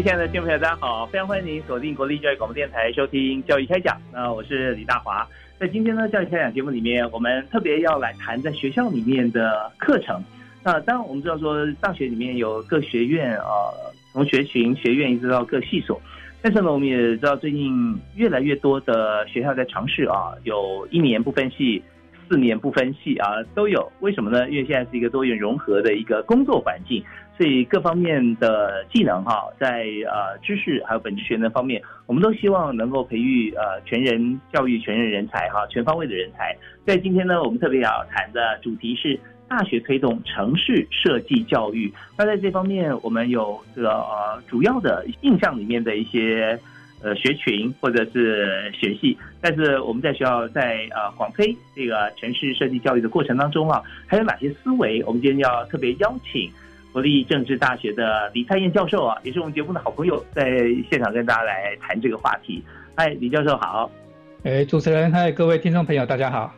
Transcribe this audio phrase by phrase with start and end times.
[0.00, 1.04] 位亲爱的听众朋友，大家好！
[1.04, 3.94] 非常欢迎您锁定国立教育广播电台收听《教育开讲》。
[4.10, 5.28] 那我是李大华。
[5.58, 10.24] 在今天呢，《教育开讲》节目里面，我们特别要来谈在学校里面的课程。
[10.64, 13.44] 那当然，我们知道说大学里面有各学院啊，
[14.14, 16.00] 从学群、学院一直到各系所。
[16.40, 21.82] 但是呢，我们也知道最近越来越多的学校在尝试啊，有一年不分系、
[22.26, 23.92] 四年不分系啊，都有。
[24.00, 24.48] 为什么呢？
[24.48, 27.04] 因为现在是一个多元融合的一个工作环境。
[27.40, 36.54] 所以各方面的技能哈，在呃知识还有本质学能方面，我们都希望能够培育呃全人教育、全人人才哈，全方位的人才。
[36.84, 41.90] 在今天呢，我们特别要谈的主题是大学推动城市设计教育。
[42.18, 46.60] 那在这方面，我们有这个呃主要的印象里面的一些
[47.02, 55.02] 呃学群或者是学系，但是我们在学校在呃广推这个城市设计教育的过程当中啊，还有哪些思维？
[55.04, 56.50] 我们今天要特别邀请。
[56.92, 60.58] 国立政治大学的李灿燕教授啊，也是我们节目的好朋友，在
[60.90, 62.62] 现场跟大家来谈这个话题。
[62.96, 63.90] 嗨，李教授好。
[64.42, 66.52] 哎，主持人，嗨，各位听众朋友，大家好。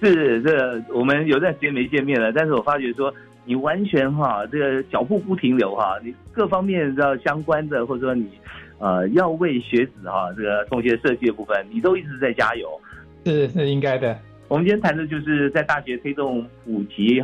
[0.00, 3.12] 是这，我们有段时间没见面了，但是我发觉说
[3.44, 8.30] 你完全哈，这个脚步不停留哈，你各方面的相关的，或者说你
[8.78, 12.80] 呃要为学子哈这个同学设计的部分，你都一直在加油。
[13.26, 14.18] 是是应该的。
[14.48, 17.22] 我们今天谈的就是在大学推动普及。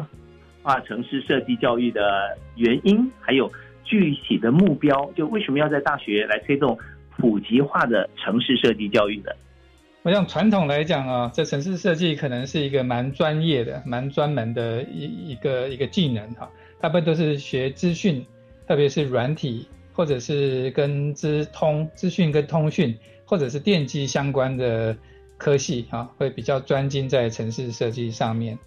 [0.62, 3.50] 化城市设计教育的原因，还有
[3.84, 6.78] 具体的目标，就为什么要在大学来推动
[7.16, 9.34] 普及化的城市设计教育的？
[10.02, 16.48] 我想传统来讲啊，这城市设计可能是一个蛮专业的、蛮专门的一一个一个技能哈，
[16.80, 18.24] 大部分都是学资讯，
[18.66, 24.96] 特别是软体或者是跟资通资讯跟通讯或者是电机相关的
[25.36, 28.58] 科系啊，会比较专精在城市设计上面。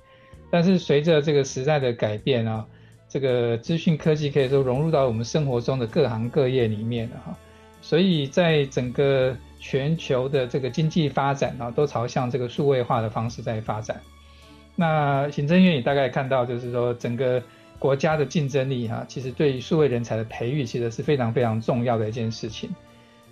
[0.51, 2.66] 但是随着这个时代的改变啊，
[3.07, 7.38] 这个资讯科技可以说融入到我们生活中的各行各业里面了哈，
[7.81, 14.00] 所以在整个全球的这个经济发展啊，都朝向这个数位化的方式在发展。
[14.75, 17.41] 那行政院也大概看到，就是说整个
[17.79, 22.69] 国家的竞争力哈，其实对数位人才的培育，其实是非常非常重要的一件事情。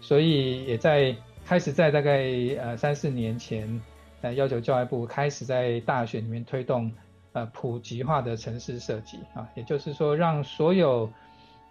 [0.02, 1.16] 所以也在
[1.46, 2.24] 开始在大概
[2.62, 3.82] 呃三四年前，
[4.22, 6.92] 呃要求教育部开始在大学里面推动。
[7.34, 11.12] 呃，普及化的城市设计啊，也就是说，让所有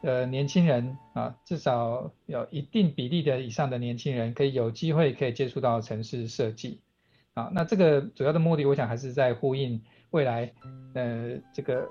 [0.03, 6.81] 呃年轻人啊，至少有一定比例的以上的年轻人，可以有机会可以接触到城市设计
[7.35, 7.51] 啊。
[7.53, 10.53] 那这个主要的目的，我想还是在呼应未来
[10.95, 11.89] 呃这个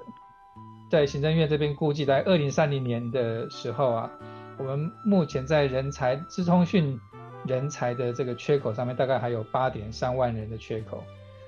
[0.90, 4.12] 在行政院这边估计，在二零三零年的时候啊，
[4.58, 6.98] 我们目前在人才资通讯
[7.46, 11.04] 人才的这个缺口上面，大概还有八点三万人的缺口。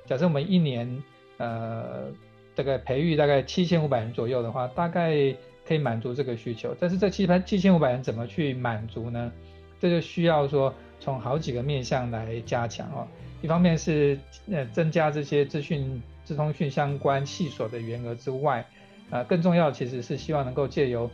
[0.05, 1.01] 假设我们一年
[1.39, 2.11] 呃，
[2.53, 5.13] 大概培育大概七千五百人左右的话，大概
[5.65, 6.75] 可以满足这个需求。
[6.77, 9.31] 但是这七千七千五百人怎么去满足呢？
[9.79, 13.07] 这就需要说从好几个面向来加强哦。
[13.41, 14.19] 一方面是
[14.51, 18.65] 呃增加这些资讯、资通讯相关系所的员额之外，
[19.09, 21.09] 啊，更重要其实是希望能够借由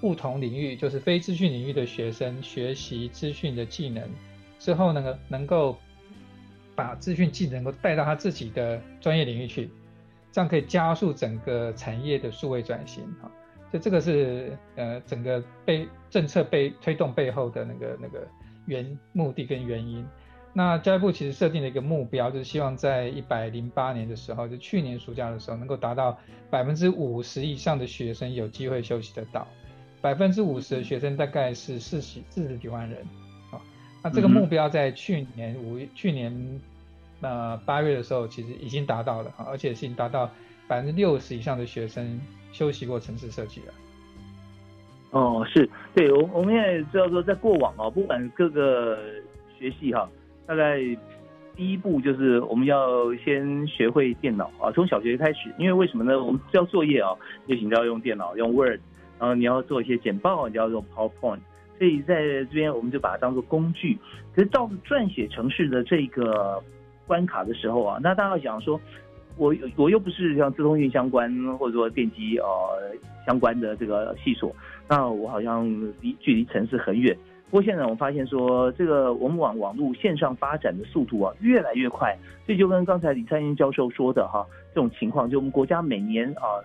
[0.00, 4.08] 不同领域，就是非资讯领域的学生学习资讯的技能
[4.60, 5.76] 之后呢，能够。
[6.78, 9.68] 把资讯技能够带到他自己的专业领域去，
[10.30, 13.28] 这样可以加速整个产业的数位转型哈。
[13.68, 18.24] 所以这个是呃整个被政策被推动背后的那个那个
[18.66, 20.06] 原目的跟原因。
[20.52, 26.16] 那教育部其实设定了一个目标，就是希望在一百零八年的时候，就去年暑假的时候，能够达到
[26.48, 29.46] 百分之五十以上的学生有机会休息得到。
[30.00, 33.04] 百分之五十的学生大概是四十四十几万人。
[34.02, 36.60] 那这个目标在去年五去年，
[37.20, 40.30] 呃八月的时候，其实已经达到了哈，而且是已经达到
[40.68, 42.20] 百分之六十以上的学生
[42.52, 43.74] 修习过城市设计了。
[45.10, 48.98] 哦，是对，我我们也知道说，在过往哦，不管各个
[49.58, 50.08] 学系哈，
[50.46, 50.78] 大概
[51.56, 56.22] 第一步就是我们要先学会电脑啊，从小学开始，因为为什么呢？
[56.22, 57.10] 我们交作业啊，
[57.48, 58.78] 就请要用电脑，用 Word，
[59.18, 61.40] 然后你要做一些简报，你要用 PowerPoint，
[61.78, 63.96] 所以在这边我们就把它当做工具。
[64.34, 66.62] 可是到撰写城市的这个
[67.06, 68.80] 关卡的时候啊，那大家想说。
[69.40, 72.48] 我我又不是像自通运相关或者说电机呃
[73.24, 74.52] 相关的这个系所，
[74.88, 75.64] 那我好像
[76.00, 77.16] 离距离城市很远。
[77.48, 84.44] 不过现在我们发现说，这个我们往网络线上发展的速度啊越来越快，这就跟刚才李灿英教授说的哈，
[84.74, 86.58] 这种情况就我们国家每年啊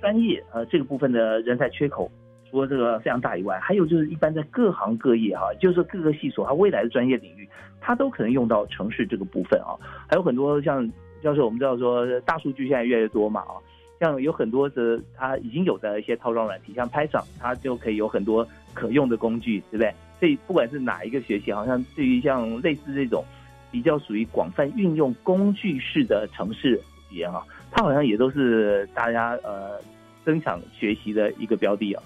[0.00, 2.08] 专业呃这个部分的人才缺口，
[2.54, 7.48] 除了这个非常大以外，还有就是一般在各行各业哈，就是各个系所它未来的专业领域，
[7.80, 9.74] 它都可能用到城市这个部分啊，
[10.08, 10.88] 还有很多像。
[11.22, 13.56] 教授，我们知道说大数据现在越来越多嘛啊，
[13.98, 19.90] 像有很多的它已经有的一些套装软体，像拍掌，它就可以有很多可用的工具，对不对？
[20.20, 23.24] 所以不管是哪一个学习，好像对于像类似这种
[23.70, 26.78] 比较属于广泛运用工具式的城市
[27.10, 29.80] 语言啊，它好像也都是大家呃
[30.26, 32.02] 增强学习的一个标的啊。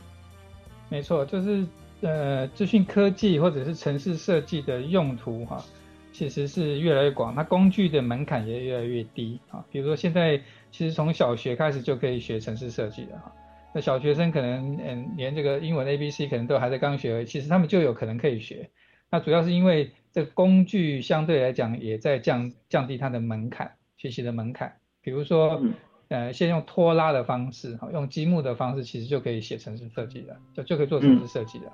[0.88, 1.67] 没错，就是
[2.00, 5.64] 呃资讯科技或者是城市设计的用途哈。
[6.11, 9.64] 其实是越来越广，那工具的门槛也越来越低啊。
[9.70, 10.37] 比如说现在
[10.73, 13.32] 其实从小学开始就可以学城市设计了哈。
[13.73, 18.69] 那小学生可能嗯连这个英文 A B C 可能都还在刚学，其实他们就有可能可以学。
[19.11, 24.75] 那主要是因为这工具相对来讲也在降降低它的门槛，学习的门槛。
[25.00, 25.62] 比如说
[26.09, 31.73] 呃先用拖拉的方式哈，用积木的方式其实就可以写城市设计了，就就可以做城市设计了。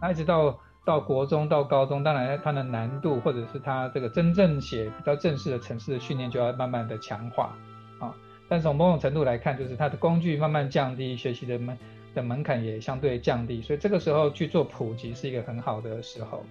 [0.00, 0.58] 那一直到。
[0.86, 7.58] 到国中到高中，当然它的难度或者是它这个真正写比较正式的城市的训练就要慢慢的强化
[7.98, 8.14] 啊。
[8.48, 11.76] 但从某种程度来看，就是它的工具慢慢降低，学习的门
[12.14, 16.44] 的门槛也相对降低，所以这个时候去做普及是一个很好的时候。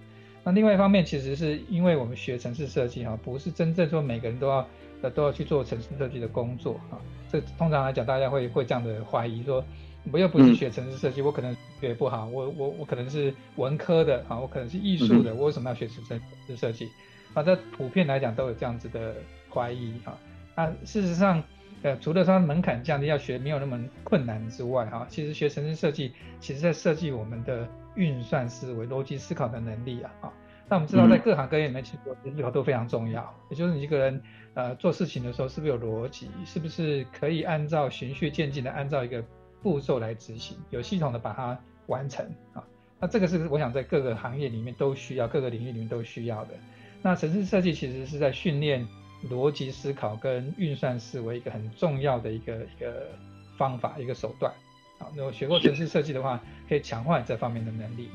[0.43, 4.67] 那另外一方面，其实是因为我们学城市设计哈，不是真正说每个人都要
[5.05, 6.97] 呃都要去做城市设计的工作啊。
[7.31, 9.63] 这通常来讲，大家会会这样的怀疑说。
[10.11, 12.27] 我又不是学城市设计，我可能学不好。
[12.27, 16.87] 我我我可能是文科的啊，我可能是艺术的，我为什么要学城市设计？
[17.33, 19.15] 啊，这普遍来讲都有这样子的
[19.51, 20.15] 怀疑哈。
[20.55, 21.43] 那事实上，
[21.81, 30.11] 呃，除了它门槛降低，要学没有那么困难之外，哈，其实学城市设计，其实在设计我们的运算思维、逻辑思考的能力啊。
[30.21, 30.33] 啊，
[30.67, 33.33] 那我们知道在各行各业里面，其实逻辑思考都非常重要。
[33.49, 34.21] 也就是你一个人
[34.55, 36.29] 呃做事情的时候，是不是有逻辑？
[36.45, 39.23] 是不是可以按照循序渐进的按照一个
[39.61, 41.57] 步骤来执行，有系统的把它
[41.87, 42.63] 完成啊。
[42.99, 46.55] 那这个是我想在各个行业里面都需要，各个领域里面都需要的。
[47.01, 48.87] 那城市设计其实是在训练
[49.29, 53.07] 逻辑思考跟运算思维一个很重要的一个一个
[53.55, 54.51] 方法，一个手段
[54.97, 55.05] 啊。
[55.15, 58.09] 如果学过城市设计的话，可以强化这方面的能力。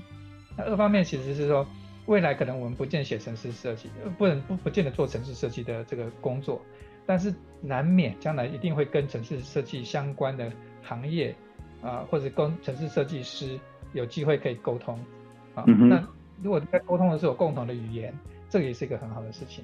[0.57, 1.65] 那二方面其实是说，
[2.11, 6.61] 未来可能我们不见写城市设计，不能不不见得做城市设计的这个工作，
[7.07, 10.51] 但是难免将来一定会跟城市设计相关的。
[10.83, 11.37] 行业
[11.83, 13.61] 啊，或者跟城市设计师
[13.93, 14.99] 有机会可以沟通
[15.55, 15.63] 啊。
[15.67, 16.03] 那
[16.43, 18.13] 如果在沟通的时候有共同的语言，
[18.49, 19.63] 这个也是一个很好的事情。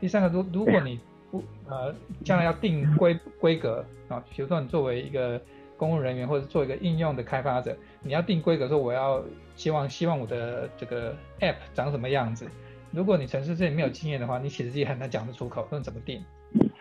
[0.00, 0.98] 第三个，如如果你
[1.30, 1.94] 不呃
[2.24, 5.40] 将来要定规规格啊，比如说你作为一个
[5.78, 9.24] 公务人员或者做一个应用的开发者，你要定规格说我要
[9.56, 12.46] 希望希望我的这个 app 长什么样子。
[12.90, 16.22] 如果你城市这里没有经验的话，你其实也很难讲得出口，那怎么定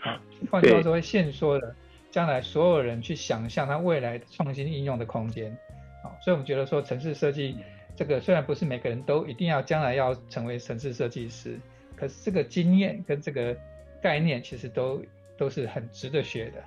[0.01, 0.19] 啊？
[0.51, 1.75] 换句话说，会限缩的。
[2.09, 5.55] 将来所有人去想象它未来创新应用的空间，
[6.01, 7.57] 好，所以我们觉得说城市设计
[7.97, 11.59] 这个虽然不是每个人都一定要将来要成为城市设计师，
[11.97, 13.55] 可是这个经验跟这个
[14.01, 15.03] 概念其实都
[15.37, 16.63] 都是很值得学的。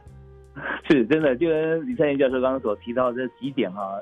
[0.90, 3.94] 是真的，就跟李灿英教授刚刚所提到这几点啊，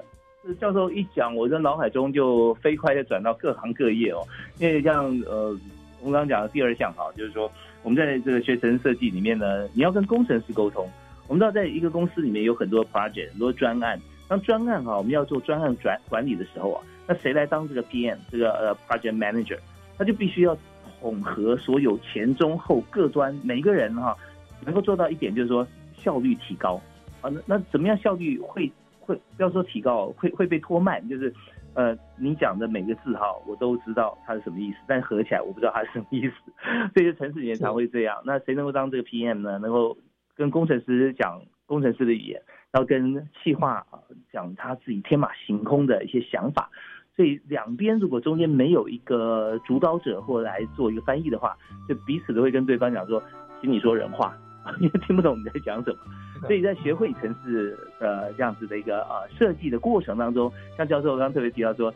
[0.43, 4.27] 这教授一讲，我的脑海中就飞快的转到各行各业哦，
[4.59, 5.55] 因为像呃
[6.01, 7.51] 我们刚刚讲的第二项哈，就是说
[7.83, 10.89] 我们在这个学程设计里面呢，你要跟工程师沟通。
[11.27, 14.01] 我们知道，在一个公司里面有很多 project，很多专案。
[14.27, 19.59] 当专案哈，我们要做专案转管理的时候啊，那谁来当这个 PM，这个呃 project manager？
[19.99, 20.57] 他就必须要
[21.01, 24.17] 统合所有前中后各端每一个人哈，
[24.65, 25.67] 能够做到一点，就是说
[26.09, 26.81] 效率提高
[27.21, 27.29] 啊。
[27.29, 31.07] 那那怎么样效率会会不要说提高，会会被拖慢？
[31.07, 31.31] 就是
[31.75, 36.35] 呃，你讲的每个字哈，我都知道它是什么意思，但合起来我不知道它是什么意思。
[36.97, 38.23] 这些城市里面常会这样。
[38.25, 39.59] 那谁能够当这个 PM 呢？
[39.59, 39.99] 能够
[40.35, 42.41] 跟工程师讲工程师的语言，
[42.73, 43.87] 然后跟企划
[44.33, 46.71] 讲他自己天马行空的一些想法，
[47.15, 51.57] 所以两边如果中间没有一个主导者或来做一个翻译的话，
[51.89, 53.23] 就彼此都会跟对方讲说，
[53.61, 54.37] 请你说人话，
[54.81, 55.99] 因为听不懂你在讲什么。
[56.47, 61.93] 所以在学会城市呃这样子的一个呃设计的过程当中，像教授刚刚特别提到说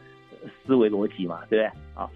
[0.67, 2.11] 思维逻辑嘛，对不对啊？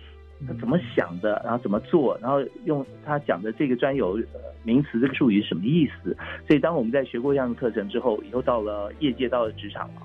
[0.47, 4.21] 他怎么想的，然后怎么做，然后用他讲的这个专有
[4.65, 6.15] 名词这个术语是什么意思？
[6.47, 10.05] 所以当我们在学过这样的课程之后，以后到了业界，到了职场啊，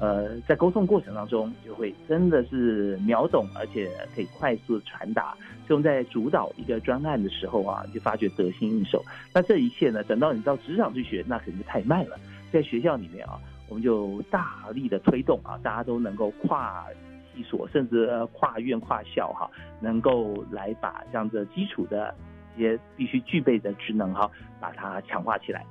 [0.00, 5.36] 呃，在沟通过程当中就会真的是秒懂，而且可以快速的传达。
[5.66, 9.04] 所以我们在主导一个专案的时候啊，就发觉得心应手。
[9.34, 12.16] 那这一切呢，等到你到职场去学，那肯定太慢了。
[12.52, 13.38] 在学校里面啊，
[13.68, 16.84] 我们就大力的推动啊，大家都能够跨。
[17.34, 19.48] 系所甚至跨院跨校哈，
[19.80, 22.12] 能够来把这样的基础的
[22.56, 24.28] 一些必须具备的职能哈，
[24.58, 25.64] 把它强化起来。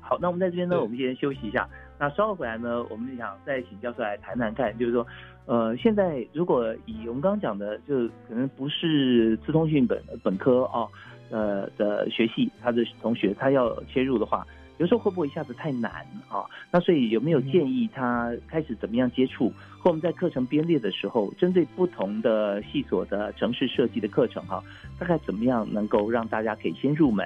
[0.00, 1.68] 好，那我们在这边呢，我们先休息一下。
[1.98, 5.06] 那稍后回来呢，我们想再请教授来谈谈看，就是说，
[5.46, 10.88] 呃，现在如果以我们刚刚讲的，就可能不是自通讯本本科啊，
[11.30, 14.46] 呃的学系，他的同学他要切入的话。
[14.78, 16.42] 有时候会不会一下子太难啊？
[16.72, 19.48] 那所以有没有建议他开始怎么样接触？
[19.78, 24.60] 或我们在课程编列的时候，针对不同的系所的城市设计的课程哈，
[24.98, 27.24] 大概怎么样能够让大家可以先入门，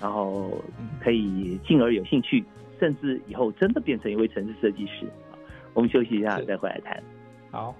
[0.00, 0.60] 然后
[1.00, 2.44] 可以进而有兴趣，
[2.80, 5.38] 甚至以后真的变成一位城市设计师啊？
[5.74, 7.00] 我们休息一下再回来谈。
[7.52, 7.76] 好。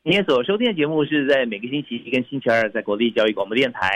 [0.03, 3.91] 今天所收听的节目是在每个星期一跟星期二，在国立教育广播电台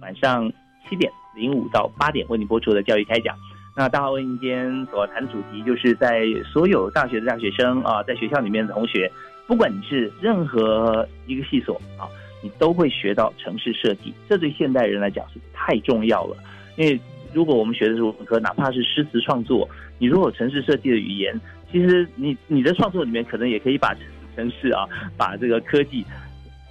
[0.00, 0.50] 晚上
[0.88, 3.36] 七点零五到八点为您播出的教育开讲。
[3.76, 9.10] 那大华为您今天所谈的主题，就是在所有大学的大学生啊，在学校里面的同学，
[9.46, 12.08] 不管你是任何一个系所啊，
[12.42, 14.12] 你都会学到城市设计。
[14.28, 16.36] 这对现代人来讲是太重要了，
[16.76, 16.98] 因为。
[17.32, 19.68] 如果我们学的是文科，哪怕是诗词创作，
[19.98, 21.38] 你如果城市设计的语言，
[21.70, 23.94] 其实你你的创作里面可能也可以把
[24.34, 26.04] 城市啊，把这个科技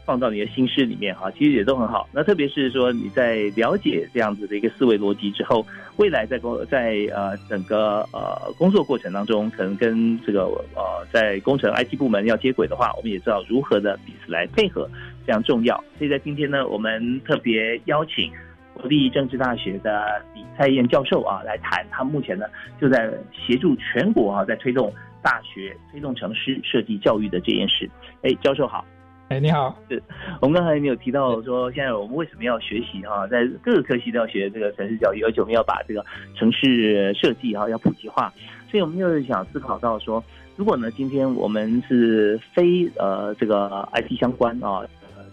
[0.05, 2.07] 放到你的新诗里面哈，其实也都很好。
[2.13, 5.65] 那特别是说你在了解这样子的一个思维逻辑之后，
[5.97, 10.45] 未来在工在呃整个呃工作过程当中，可能跟这个
[10.75, 14.89] 呃在工程 IT 部门要接轨的话，我们也知道如何的彼此来配合
[15.25, 15.75] 非常重要。
[15.97, 18.31] 所以在今天呢，我们特别邀请。
[18.77, 22.45] 国立政治大学的李蔡燕教授啊，来谈他目前呢
[22.79, 24.93] 就在协助全国啊，在推动
[25.23, 27.89] 大学推动城市设计教育的这件事。
[28.21, 28.85] 哎，教授好。
[29.29, 29.75] 哎，你好。
[29.89, 30.01] 是，
[30.41, 36.05] 我们刚才没有提到说，现在我们为什么要学习哈，在各个科系都要学这个城市教育，而且我们要把这个
[36.35, 38.31] 城市设计哈要普及化。
[38.69, 40.23] 所以我们就是想思考到说，
[40.55, 44.85] 如果呢今天我们是非呃这个 IT 相关啊。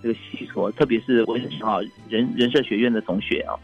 [0.04, 1.34] 这个系所，特别是我
[1.66, 1.80] 啊
[2.11, 3.56] 人人社学院的同学啊，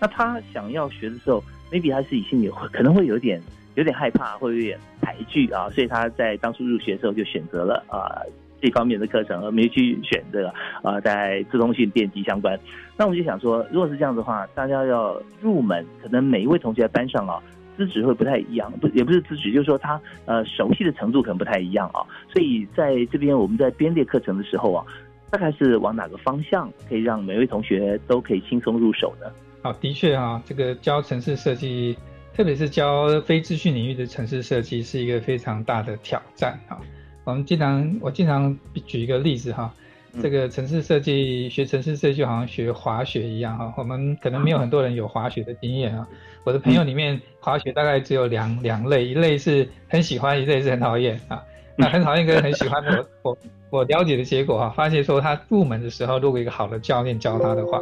[0.00, 3.42] 那他想要学的时候，maybe 他自己心里可能会有点
[3.74, 8.22] 有点害怕，或有点排拒啊，所以他在当初入学的时候就选择了啊
[8.62, 12.56] 这方面的课程，而没去选这个啊在自通讯电机相关。
[12.96, 17.42] 那我们就想说，如果是这样的话，大家要入门，可能每一位同学在班上啊
[17.76, 22.06] 资质会不太一样，不也不是资质，就是说他呃熟悉的程度可能不太一样啊。
[22.32, 24.86] 所以在这边我们在编列课程的时候啊。
[25.30, 29.26] 大概是往哪个方向可以让每位同学都可以轻松入手呢？
[29.62, 31.96] 好，的确啊，这个教城市设计，
[32.34, 36.78] 特别是教非资讯领域的城市设计，是一个非常大的挑战啊。
[37.24, 38.56] 我们经常，我经常
[38.86, 39.74] 举一个例子哈，
[40.22, 46.08] 这个城市设计学城市设计就好像学滑雪一样哈，我们可能没有很多人有滑雪的经验啊。
[46.44, 51.42] 我的朋友里面滑雪大概只有两两类，一类是很喜欢，一类是很讨厌啊。
[51.80, 53.38] 那很讨厌跟很喜欢，我我
[53.70, 57.80] 我了解的结果哈，发现说他入门的时候，如果一个好的教练教他的话，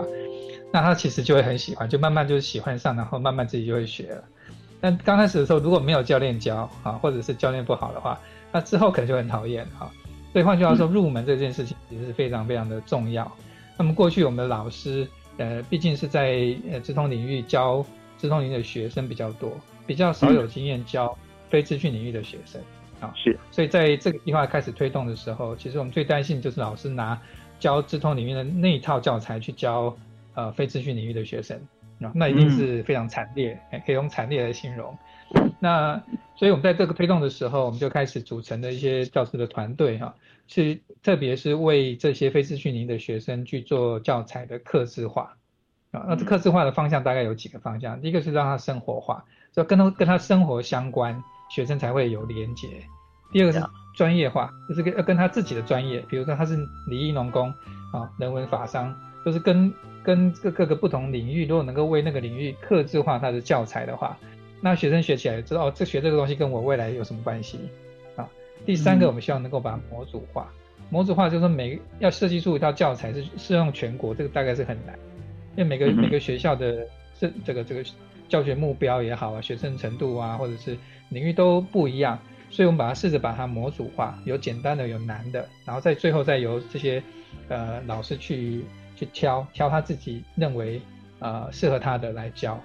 [0.71, 4.23] 那他其实就会很喜欢，就慢慢就喜欢上，然后慢慢自己就会学了。
[4.83, 8.21] 但刚开始的时候如果没有教练教啊，或者是教练不好的话，
[8.53, 9.91] 那之后可能就很讨厌哈。
[10.35, 13.31] 所以换句话说，入门这件事情其实是非常非常的重要。
[13.79, 17.83] 那么过去我们的老师，呃，毕竟是在呃直通领域教
[18.19, 19.51] 直通领域的学生比较多，
[19.87, 21.17] 比较少有经验教
[21.49, 22.61] 非资讯领域的学生
[23.01, 23.13] 啊。
[23.17, 27.21] 是，所以在这个计划开始推动的时候，其实我们最担心就是老师拿
[27.59, 29.97] 教智通领域的那一套教材去教
[30.35, 31.59] 呃非资讯领域的学生
[32.01, 34.97] 啊，那一定是非常惨烈，可以用惨烈来形容。
[35.59, 36.01] 那
[36.37, 40.15] 所以我们在这个推动的时候，我们就开始组成了一些教师的团队哈。
[40.47, 45.35] 是，特别是为这些非资讯营的学生去做教材的刻字化
[45.91, 46.05] 啊。
[46.07, 48.01] 那这刻字化的方向大概有几个方向。
[48.01, 52.69] 第一个是让他生活化，就跟他跟他生活相关，学生才会有连结。
[53.33, 53.61] 第二个是
[53.95, 56.57] 专业化，就是跟要跟他自己的专业，比如说他是
[56.89, 57.53] 礼仪农工
[57.93, 59.73] 啊，人文法商，就是跟
[60.03, 64.17] 跟各各个不同领域，如果能够为那个领域刻制化他的教材的话，
[64.61, 67.59] 那学生学起来知道哦，这学这个东西跟我未来有什么关系
[68.17, 68.29] 啊。
[68.65, 70.51] 第三个，我们希望能够把它模组化。
[70.89, 74.97] 模组化就是说，每要设计出一套教材是适用全国，这个大概是很难，
[75.57, 76.87] 因为每个每个学校的
[77.19, 77.85] 这这个这个
[78.29, 80.77] 教学目标也好啊，学生程度啊，或者是
[81.09, 82.19] 领域都不一样，
[82.51, 87.03] 所以我们把它试着把它模组化，有简单的，有难的，然后在最后再由这些
[87.49, 90.81] 呃老师去去挑挑他自己认为
[91.19, 92.61] 呃适合他的来教。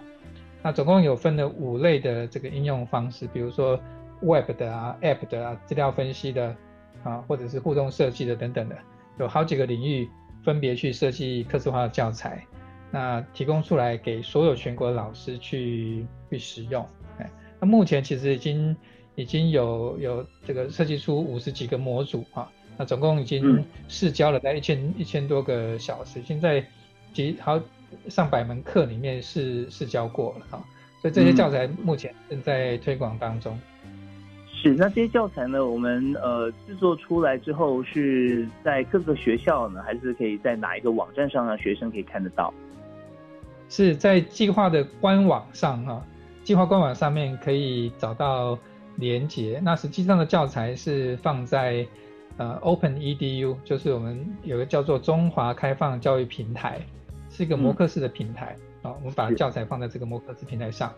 [0.63, 3.79] 那总共有分了五类的这个应用方式，比如说。
[4.23, 6.55] Web 的啊，App 的啊，资料分析的
[7.03, 8.77] 啊，或者是互动设计的等等的，
[9.17, 10.07] 有好几个领域
[10.43, 12.45] 分别去设计客制化的教材，
[12.91, 16.87] 那提供出来给所有全国的老师去去使用。
[17.61, 18.75] 哎，那目前其实已经
[19.15, 26.65] 已经有有这个设计出五十几个模组啊，那总共已经试教了在一千一千多个小时，现在
[27.13, 27.61] 几好
[28.09, 30.63] 上百门课里面试试教过了啊，
[31.01, 33.57] 所以这些教材目前正在推广当中。
[34.63, 35.65] 是，那这些教材呢？
[35.65, 42.53] 我们呃制作出来之后，是在各个学校呢，还是可以在哪一个网站上让学生可以看得到？
[43.69, 46.05] 是在计划的官网上哈，
[46.43, 48.57] 计划官网上面可以找到
[48.95, 49.59] 连接。
[49.63, 51.85] 那实际上的教材是放在
[52.37, 56.79] 呃 Open Edu，就是我们有个叫做中华开放教育平台，
[57.29, 58.93] 是一个摩克式的平台啊。
[58.99, 60.91] 我们把教材放在这个摩克式平台上。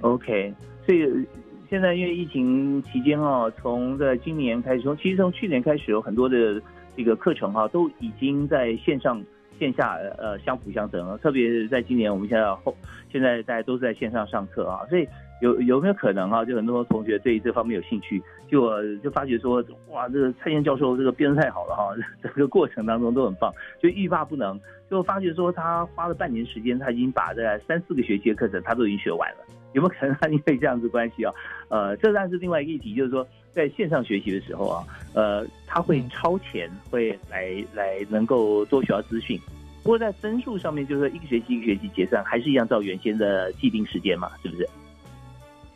[0.00, 0.54] OK，
[0.86, 1.26] 所以。
[1.70, 6.60] 现在因为疫情期间啊，从在今年开始，从其实从去年开始，有很多的
[6.94, 9.20] 这个课程哈，都已经在线上
[9.58, 11.18] 线下呃相辅相成。
[11.18, 12.76] 特别是在今年，我们现在后
[13.10, 15.06] 现在大家都是在线上上课啊，所以
[15.40, 16.44] 有有没有可能啊？
[16.44, 24.58] 就很多同学对这方面有兴趣，就就发觉说，哇，这个蔡燕教授这个编的太好了哈， 整个过程当中都很棒，就欲罢不能。
[24.90, 29.38] 就发觉说，他花了半年时间，他已经把这三四个学期的课程他都已经学完了。
[29.72, 31.32] 有没有可能他因为这样子关系啊？
[31.68, 39.40] 呃，这当然是另外一个议题，就是说在线上学习的时候啊，呃，他会超前，会来来能够多学到资讯。
[39.82, 44.68] 不过在分数上面，就是一个学期一个学期结算，还是一样照原先的既定时间嘛，是不是？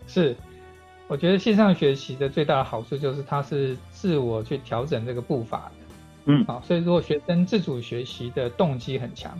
[0.07, 0.37] 是，
[1.07, 5.87] 我觉得线上学习的最大的好处就是它是自我去调整这个步伐的。
[6.27, 9.39] 嗯，好，所以如果学生自主学习的动机很强，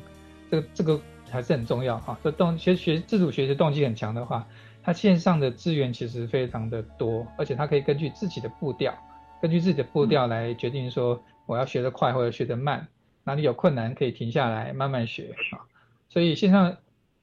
[0.51, 1.01] 这个这个。
[1.31, 2.19] 还是很重要哈。
[2.25, 4.47] 这动学学自主学习动机很强的话，
[4.89, 8.97] 它线上的资源其实非常的多，而且它可以根据自己的步调，
[9.39, 12.89] 根据自己的步调来决定说我要学得快或者学得慢，
[13.23, 15.61] 哪里有困难可以停下来慢慢学啊。
[16.09, 16.75] 所以线上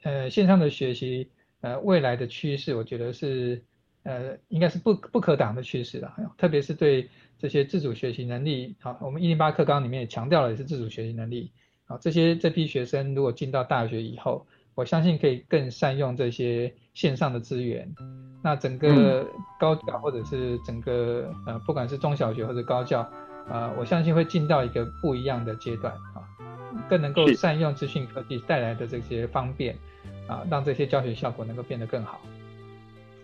[0.04, 1.28] 呃线上的学习
[1.62, 3.64] 呃未来的趋势，我觉得是
[4.04, 6.16] 呃应该是不不可挡的趋势了。
[6.38, 11.52] 特别是对这些自主学习能力啊，我们一零八课纲里面也强调了，也是自主学习能力。
[11.86, 17.90] 好，这些这批学生如果进到大学以后，我相信可以更善用这些线上的资源。
[18.44, 19.26] 那整个
[19.60, 23.10] 高教或者是整个呃，不管是中小学或者高教，
[23.50, 26.22] 呃，我相信会进到一个不一样的阶段啊，
[26.88, 29.76] 更能够善用资讯科技带来的这些方便
[30.28, 32.22] 啊，让这些教学效果能够变得更好。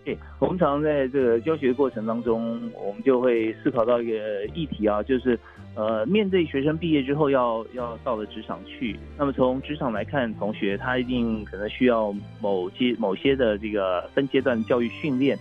[0.04, 5.38] 对，我们常常在这个教学过程当中，我们就会思考到一个议题啊，就是。
[5.74, 15.38] 呃，面对学生毕业之后要要到了职场去，那么从职场来看，同学他一定可能需要某些某些的这个分阶段教育训练。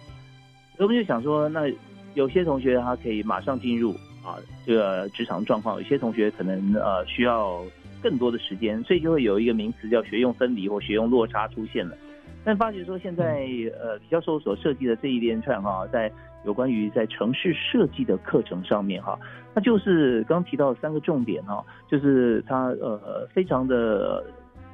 [0.77, 1.69] 我们就想说，那
[2.13, 3.91] 有些同学他可以马上进入，
[4.23, 7.61] 啊这个职场状况，有些同学可能呃需要
[8.01, 11.95] 更多的时间，所以就会有一个名词叫学用分离或学用落差出现了。
[12.43, 13.45] 但发觉说现在
[13.79, 16.11] 呃李教授所设计的这一连串哈，在
[16.43, 19.17] 有关于在城市设计的课程上面哈，
[19.53, 24.23] 那就是刚提到三个重点哈，就是它呃非常的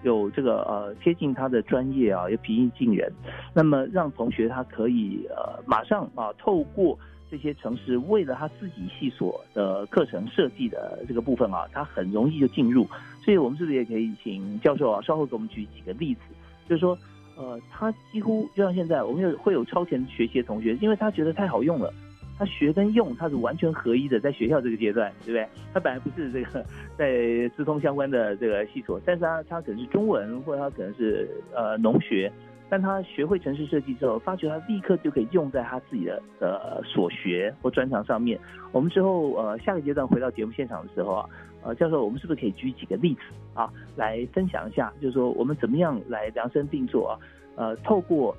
[0.04, 3.12] 有这个呃贴近他的专业啊，又平易近人，
[3.54, 6.98] 那么让同学他可以呃马上啊透过
[7.30, 12.88] 这些城市为了他自己系所的课程设计的这个部分啊，他很容易就进入，
[13.26, 16.22] 所以我们是不是也可以请教授啊稍后给我们举几个例子，
[16.70, 16.98] 就是说。
[17.38, 21.94] 呃，他几乎就像现在，我们有会有超前学习的同学，因为他觉得太好用了，
[22.36, 25.48] 他学跟用他是完全合一的，在学校这个阶段，对不对？
[25.72, 26.66] 他本来不是这个
[26.98, 32.32] 在资通相关的这个系所，但是他他可能是中文，或者他可能是呃农学，
[32.70, 38.40] 但他学会城市设计之后，发觉他立刻就可以用在他自己的呃所学或专长上面。
[38.72, 41.30] 我们之后呃下个阶段回到节目现场的时候啊。
[41.68, 43.20] 呃，教授，我们是不是可以举几个例子
[43.54, 44.90] 啊，来分享一下？
[45.02, 47.20] 就是说，我们怎么样来量身定做啊？
[47.58, 48.34] 呃，透过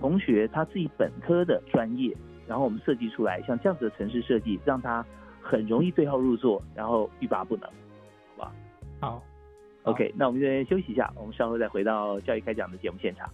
[0.00, 2.12] 同学他自己本科的专业，
[2.48, 5.06] 然后我们设计出来像这样子的城市设计，让他
[5.40, 7.70] 很容易对号入座，然后欲罢不能，
[8.36, 8.52] 好吧？
[8.98, 9.22] 好
[9.84, 13.30] ，OK，那我们先休息一下，我们稍后再回到教育开讲的节目现场。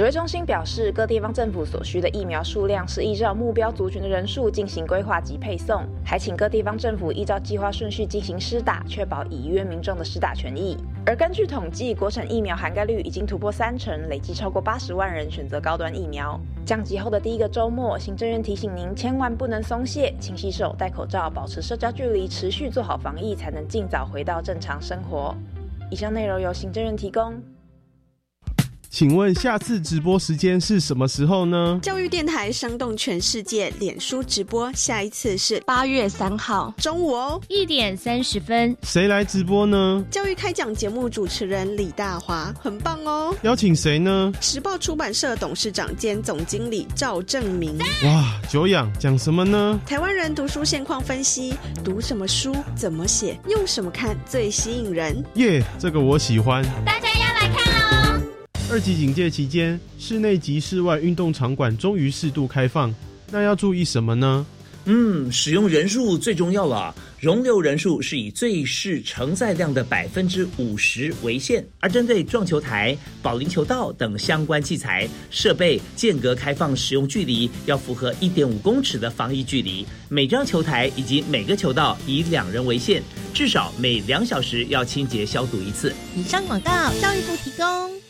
[0.00, 10.74] 指挥中心表示，各地方政府所需的疫苗数量是依照目标族群的人数进行规划及配送，还请各地方政府依照计划顺序进行施打，确保已约民众的施打权益。
[11.04, 16.40] 而根据统计，国产疫苗涵盖率已经突破三成，累计超过八十万人选择高端疫苗。
[16.64, 25.36] 降级后的第一个周末，行政院提醒您千万不能松懈，勤洗手、戴口罩、保持社交距离，持续做好防疫，才能尽早回到正常生活。
[25.90, 27.38] 以上内容由行政院提供。
[28.90, 31.78] 请问下次直播时间是什么时候呢？
[31.80, 38.76] 教育电台煽动全世界，脸书直播，下一次是八月三号中午哦，一点三十分。
[38.82, 40.04] 谁来直播呢？
[40.10, 43.32] 教育开讲节目主持人李大华，很棒哦。
[43.42, 44.32] 邀请谁呢？
[44.40, 47.78] 时报出版社董事长兼总经理赵正明。
[48.04, 49.80] 哇，久仰，讲什么呢？
[49.86, 55.24] 台湾人读书现况分析，读什么书，怎么写，用什么看最吸引人？
[55.34, 56.64] 耶，这个我喜欢。
[56.84, 57.09] 大家。
[58.70, 62.94] 二级警戒期间，室内及室外运动场馆终于适度开放，
[63.32, 64.46] 那要注意什么呢？
[64.84, 71.66] 嗯，使用人数最重要了，容留人数是以最适承载量的百分之五十为限。
[71.80, 79.84] 而针对撞球台、保龄球道等相关器材设备，间隔开放使用距离要符合一点五公尺的防疫距离。
[80.08, 83.02] 每张球台以及每个球道以两人为限，
[83.34, 85.92] 至少每两小时要清洁消毒一次。
[86.14, 88.09] 以上广告，教育部提供。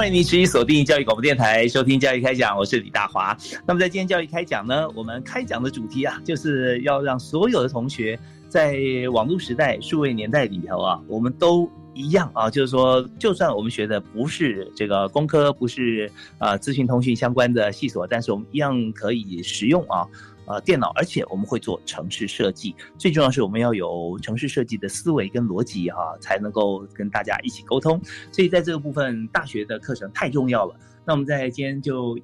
[0.00, 3.36] 欢迎您持续锁定教育广播电台，收听教育开讲，我是李大华。
[3.66, 8.78] 那么在今天教育开讲呢，我们开讲的主题啊，就是要让所有的同学在
[9.12, 20.08] 网络时代、数位年代里头啊，我们都一样啊，就是说，就算我们学的不是这个工科，不是啊资讯通讯相关的系所，但是我们一样可以使用啊。
[20.50, 28.00] 呃，电脑，而且我们会做城市设计，最重要是我们要有城市设计的思维跟逻辑哈、才能够跟大家一起沟通。
[28.32, 30.74] 所以在这个部分，大学的课程太重要了。
[31.06, 32.18] 那我们在今天就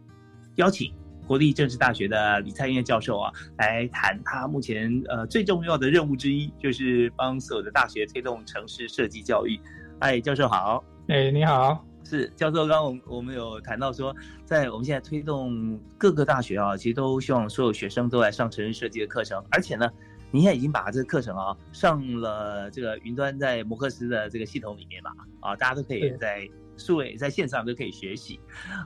[0.57, 0.93] 邀请
[1.25, 9.61] 国立政治大学的李灿燕教授啊，来谈他目前呃最重要的任务之一，就是帮所有的大学推动城市设计教育。
[10.01, 10.83] 哎，教授好。
[11.07, 11.85] 哎，你好。
[12.07, 14.15] 是教授，刚刚我们我们有谈到说，
[14.45, 19.91] 在我们现在推动各个大学啊，其实都希望所有学生都来上城市设计的课程，而且呢，
[20.31, 28.39] 你现在已经把这个课程啊上了这个云端，在摩克斯的这个系统里面嘛，啊，大家都可以在数位在线上都可以学习。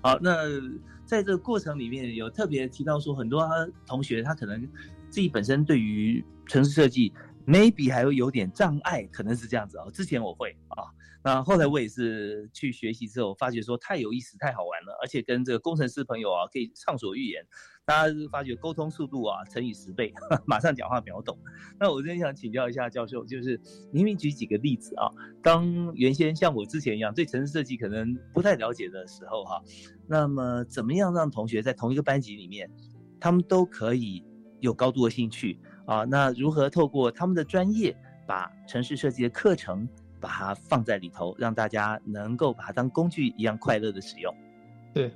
[0.03, 0.35] 好，那
[1.05, 3.47] 在这个过程里面有特别提到说，很多
[3.87, 4.67] 同学他可能
[5.11, 7.13] 自己本身对于城市设计
[7.51, 9.91] maybe 还会有点障碍，可能是这样子哦。
[9.93, 10.85] 之前我会啊。
[11.23, 17.45] 那后来我也是去学习之后，发觉说太有意思、太好玩了，而且跟这个工程师朋友啊可以畅所欲言，
[17.85, 20.15] 大家发觉沟通速度啊乘以十倍，
[20.47, 21.39] 马上讲话秒懂。
[21.79, 23.61] 那我真想请教一下教授，就是
[23.93, 25.11] 您明举几个例子啊？
[25.43, 29.61] 当原先像我之前一样对城市设计可能不太了解的时候哈，
[30.09, 32.71] 那么怎么样让同学在同一个班级里面，
[33.21, 34.25] 他们都可以
[34.61, 35.61] 有高度的兴趣
[35.91, 36.05] 啊？
[36.05, 37.95] 那如何透过他们的专业，
[38.27, 39.89] 把城市设计的课程？
[40.23, 44.31] 把它放在里头，让大家能够把它当工具一样快乐的使用。
[44.95, 45.11] 是，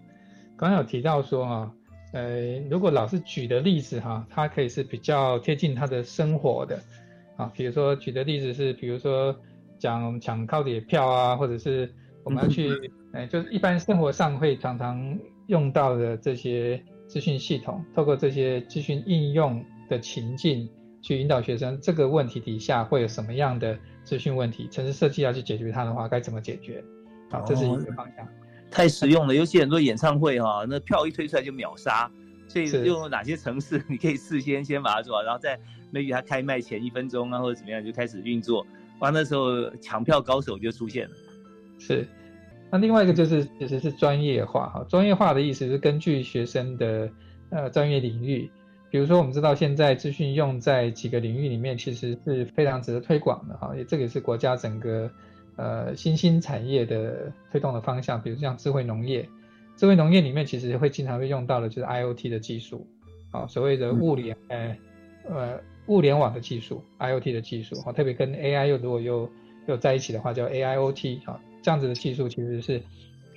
[0.56, 1.70] 刚刚有提到说啊，
[2.14, 6.80] 呃，如果老师举的例子哈，它可以是比较贴近他的生活的
[7.36, 7.52] 啊。
[7.54, 9.38] 比如说举的例子是，比如说
[9.78, 12.70] 讲抢高铁票啊，或者是我们要去，
[13.12, 20.68] 呃，就是一般生活上会常常用到的这些资讯系统，透过这些资讯应用的情境，
[21.02, 23.78] 去引导学生这个问题底下会有什么样的。
[24.04, 26.84] 资讯问题，城市设计要去解决它的话，该怎么解决？
[27.30, 28.28] 好，这是一个方向。
[28.70, 32.10] 太实用了，尤其很多演唱会哈，那票一推出来就秒杀，
[32.46, 35.58] 所以用哪些城市 你可以事先先把它做好，然后在
[35.90, 38.66] maybe 它开卖前一分钟啊或者怎么样就开始运作，
[38.98, 41.16] 完那时候抢票高手就出现了。
[41.78, 42.06] 是，
[42.70, 47.10] 那另外一个就是其实是专业化哈，专业化的意思是根据学生的
[47.48, 48.50] 呃专业领域。
[48.94, 53.74] 比如说，我们知道现在资讯用在几个领域里面，其实是非常值得推广的哈。
[53.76, 55.10] 也这个是国家整个
[55.56, 59.28] 呃新兴产业的推动的方向，比如像智慧农业，
[59.74, 62.86] 智慧农业里面其实会经常会用到的就是 IOT 的技术，
[63.32, 64.76] 啊，所谓的物联，呃
[65.28, 69.28] 呃物联网的技术，IOT 的技术，啊，特别跟 AI 又如果又
[69.66, 72.80] 又在一起的话，叫 AIOT，啊，这样子的技术其实是，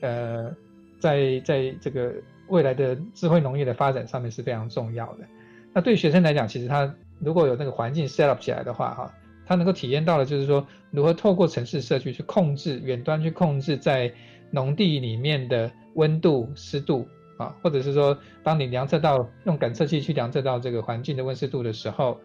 [0.01, 0.55] 呃，
[0.99, 2.13] 在在这个
[2.47, 5.25] 未来的智慧农业的发展上面是非常重要的。
[5.73, 9.13] 那对学生来讲，其实他如果有那个环境 set up 起来的话，哈，
[9.45, 14.11] 他能够体验到的就是说，如何透过城市社区去控制远端去控制在
[14.49, 22.19] 农地里面的温度、湿度啊，或者是说，当你量测到用感测器去量测到这个环境的温湿度的时候，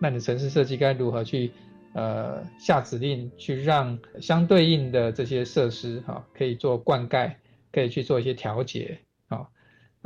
[0.00, 1.52] 那你城市设计该如何去
[1.92, 7.32] 呃下指令，去让相对应的这些设施哈可以做灌溉，
[7.70, 8.98] 可以去做一些调节。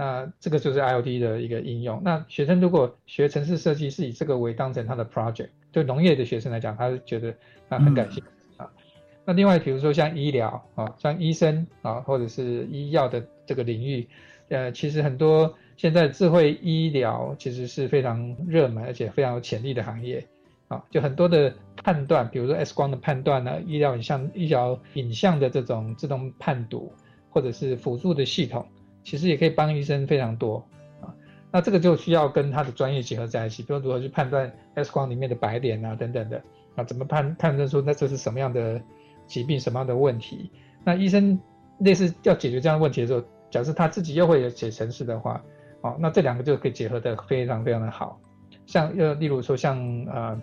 [0.01, 2.01] 那这个就是 IOT 的一个应用。
[2.05, 7.35] 那学生如果学城市设计是以这个为当成他的 project，对农业的学生来讲，他是觉得
[7.69, 8.71] 啊很感兴趣啊。
[9.25, 14.07] 那另外比如说像医疗啊，像医生啊，或者是医药的这个领域，
[14.51, 20.25] 呃，其实很多现在智慧医疗其实是非常热门而且非常有潜力的行业
[20.69, 20.85] 啊。
[20.93, 26.93] 就很多的判断，比如说 X 光的判断呢，医疗影像、医疗影像的这种自动判读，
[27.31, 28.65] 或者是辅助的系统。
[29.03, 30.65] 其实也可以帮医生非常多
[31.01, 31.15] 啊，
[31.51, 36.43] 那这个就需要跟他的专业结合在一起，比如如何去判断 X 光里面的白点啊等等的
[36.77, 38.81] 啊，怎么判判断出那这是什么样的
[39.27, 40.51] 疾病、什么样的问题？
[40.85, 41.39] 那医生
[41.81, 45.43] 类似要解决这样的问题的时候，假设他自己又会写程式的话，
[45.81, 48.19] 哦，那这两个就可以结合的非常非常的好。
[48.67, 50.41] 像呃，例如说像呃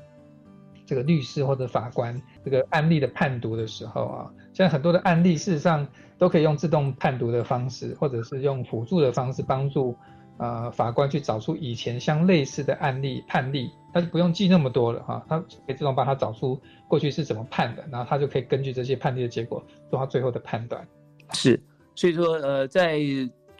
[0.85, 5.87] 这个律师或者法官这个案例的判读的时候啊，现在很多的案例事实上。
[6.17, 9.93] 都可以用自动判读的方式，或者是用辅助的方式帮助，
[10.37, 20.87] 呃，法官去找出以前相类似的案例判例，他就不用记那么多了哈，他可以自动帮他找出过去是怎么判的，然后他就可以根据这些判例的结果做他最后的判断。
[21.33, 21.61] 是，
[21.95, 22.97] 所以说呃，在。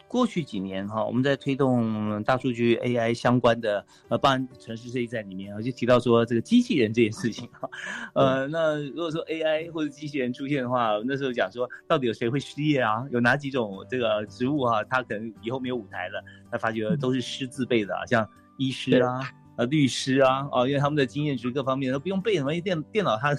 [0.08, 7.68] 过去几年哈，我们在推动大数据 AI 相关的呃，包含城市这一站里面，我就提到说这个机器人这件事情哈，
[8.14, 13.04] 呃，那如果说 AI 或者机器人出现的话，那时候讲说到底有谁会失业啊？
[13.10, 16.22] 有哪几种这个职务哈，他可能以后没有舞台了？
[16.50, 19.20] 他发觉都是师字辈的啊，像医师啊。
[19.56, 23.34] 啊，律师啊，啊，因为他们的经验值各方面都不用背什么电电脑，他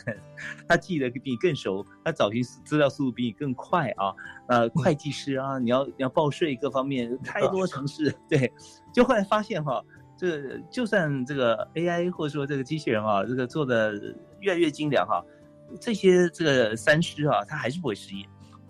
[0.67, 4.11] 他记得比你更熟，他找寻资料速度比你更快啊。
[4.47, 8.51] 呃，会计师啊，你要你要报税各方面太多城市， 对，
[8.93, 9.83] 就后来发现哈，
[10.17, 13.93] 这就算这个 AI 或者说这个机器人啊，这个做的
[14.39, 15.23] 越来越精良哈，
[15.79, 18.25] 这些这个三师啊，他还是不会失业。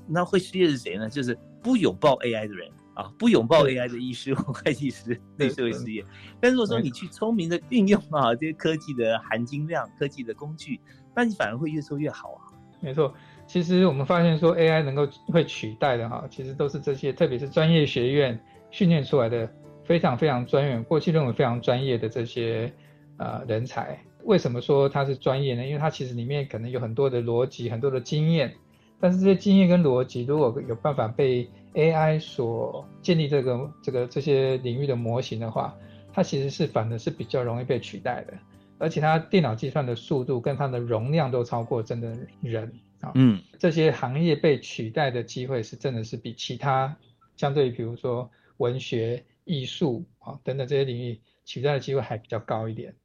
[0.08, 1.10] 那会失业是谁呢？
[1.10, 2.70] 就是不拥抱 AI 的人。
[2.98, 6.04] 啊，不拥抱 AI 的医师 或会计师，对社会失业。
[6.42, 10.82] 但如果说你去聪明的运用啊这些科技的含金量、科技的工具，
[11.16, 12.50] 那你反而会越做越好啊。
[12.80, 13.14] 没错，
[13.48, 18.38] 其实我们发现说 AI 能够会取代的哈，其实都是这些，特别是专业学院
[18.70, 19.50] 训练出来的
[19.86, 22.72] 非常非常专业、过去认为非常专业的这些
[23.18, 23.98] 呃人才。
[24.26, 25.66] 为什么说他是专业呢？
[25.66, 28.54] 因为他其实里面可能有很多的逻辑、很多的经验，
[29.00, 35.74] 但是这些经验跟逻辑如果有办法被 AI 所建立这个这个这些领域的模型的话，
[36.12, 38.34] 它其实是反的是比较容易被取代的，
[38.78, 42.70] 而且它电脑计算的速度跟它的容量都超过真的人
[43.02, 43.12] 啊。
[43.16, 46.98] 嗯，这些行业被取代的机会是真的是比其他
[47.36, 52.96] 相对于比如说文学、艺术啊等等这些领域取代的机会还比较高一点。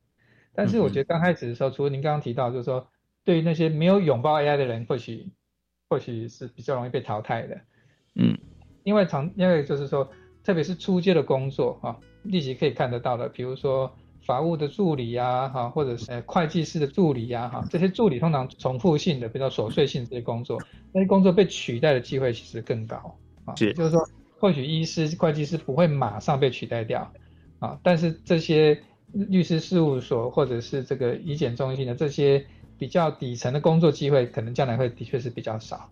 [0.55, 2.87] 但是我觉得刚开始的时候，除了您刚刚提到，就是说
[3.25, 5.31] 对于那些没有拥抱 AI 的人，或许
[5.89, 7.61] 或许是比较容易被淘汰的。
[8.15, 8.39] 嗯。
[8.85, 10.11] 另外，常因为就是说，
[10.43, 20.59] 特别是出街的工作啊，立即可以看得到的，比如说法务的助理呀，哈，或者是会计师的助理呀，哈，这些助理通常重复性的、比较琐碎性这些工作，
[20.93, 22.97] 那些工作被取代的机会其实更高
[23.45, 23.55] 啊。
[23.57, 24.01] 是，就是说，
[24.39, 27.13] 或许医师、会计师不会马上被取代掉
[27.59, 28.81] 啊，但是这些
[29.13, 32.44] 律师事务所或者是这个医检中心的这些
[32.79, 35.90] 比较底层的工作机会，可能将来会的确是比较少。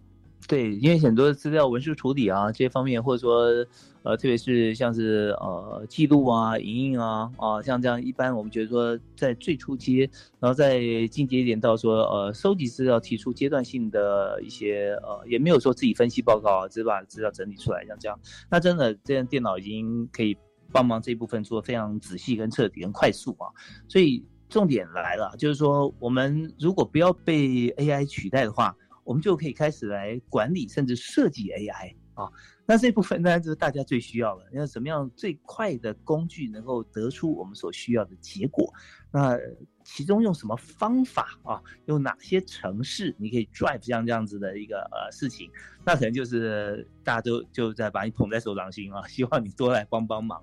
[0.49, 3.65] 对，因为很多资料文书处理啊这些方面，或者说，
[4.03, 10.11] 呃，特别是像是呃记录啊、影印啊啊，像这样一般我们觉得说在最初阶，
[10.41, 18.19] 然后再进阶一点到说呃收集资料、提出阶段性的一些呃，也没有说自己分析报告，只是把资料整理出来像这样，
[18.51, 20.37] 那真的这样电脑已经可以
[20.73, 23.47] 帮忙这一部分做非常仔细、跟彻底、跟快速啊。
[23.87, 28.75] 所以重点来了，就是说我们如果不要被 AI 取代的话。
[29.11, 32.31] 我们就可以开始来管理，甚至设计 AI 啊。
[32.65, 34.45] 那这部分呢，就是大家最需要的。
[34.53, 38.73] 要怎么样最快的工具能够得出我们所需要的结果？
[39.11, 39.37] 那
[39.83, 41.61] 其中用什么方法啊？
[41.87, 45.51] 用哪些城市你可以 drive 像这样子的一个呃事情？
[45.85, 50.41] 那可能就是大家都就在把你捧在手掌心啊，希望你多来帮帮忙。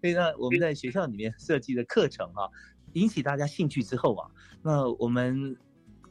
[0.00, 2.50] 所以呢，我们在学校里面设计的课程啊，
[2.94, 4.28] 引起大家兴趣之后啊，
[4.60, 5.56] 那我们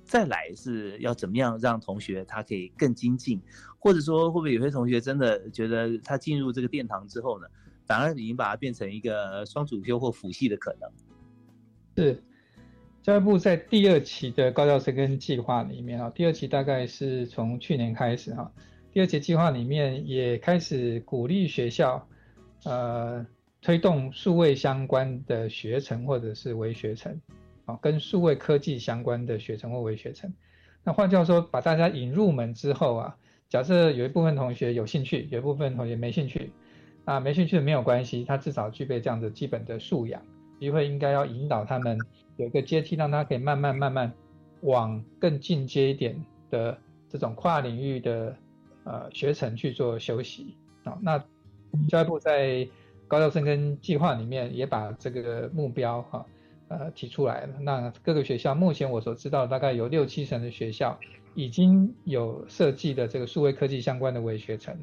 [0.07, 3.41] 再来是要怎么样让同学他可以更精进，
[3.77, 7.47] 或者说会不会有些同学真的觉得他进入这个殿堂之后呢，
[7.85, 10.89] 反而已经把它变成一个双主修或辅系的可能？
[11.97, 12.23] 是。
[13.03, 18.51] 教育部在第二期的高教生跟计划里面啊，第二期大概是从去年开始哈，
[18.91, 22.05] 第二期计划里面也开始鼓励学校，
[22.65, 23.25] 呃，
[23.61, 27.17] 推动数位相关的学程或者是微学程，
[27.67, 30.33] 啊，跟数位科技相关的学程或微学程。
[30.83, 33.15] 那换句话说，把大家引入门之后啊，
[33.47, 36.51] 假设有一部分同学有兴趣，有一部分同学没兴趣，
[37.05, 40.19] 啊，没兴趣的没有关系，他至少具备这样的基本的素养，
[40.59, 41.95] 机会应该要引导他们。
[42.37, 44.13] 有一个阶梯，让他可以慢慢慢慢
[44.61, 46.15] 往更进阶一点
[46.51, 46.77] 的
[47.09, 48.37] 这种跨领域的
[48.83, 50.95] 呃学程去做休息啊。
[51.01, 51.17] 那
[51.89, 52.67] 教育部在
[53.07, 56.23] 高教生跟计划里面也把这个目标哈
[56.67, 57.53] 呃提出来了。
[57.59, 60.99] 那各个学校目前我所知道大概有六七成的学校
[61.35, 64.75] 已经有设计的这个数位科技相关的微学程，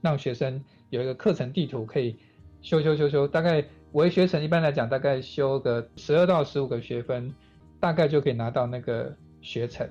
[0.00, 2.16] 让学生有一个课程地图可以
[2.62, 3.64] 修修修修，大概。
[3.92, 7.32] 微学程一般来讲，大概修个十二到十五个学分，
[7.80, 9.88] 大概就可以拿到那个学程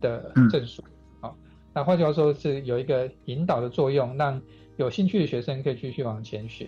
[0.00, 0.82] 的证书。
[1.20, 1.36] 好，
[1.72, 4.42] 那换句话说，是有一个引导的作用，让
[4.76, 6.66] 有兴趣的学生可以继续往前学。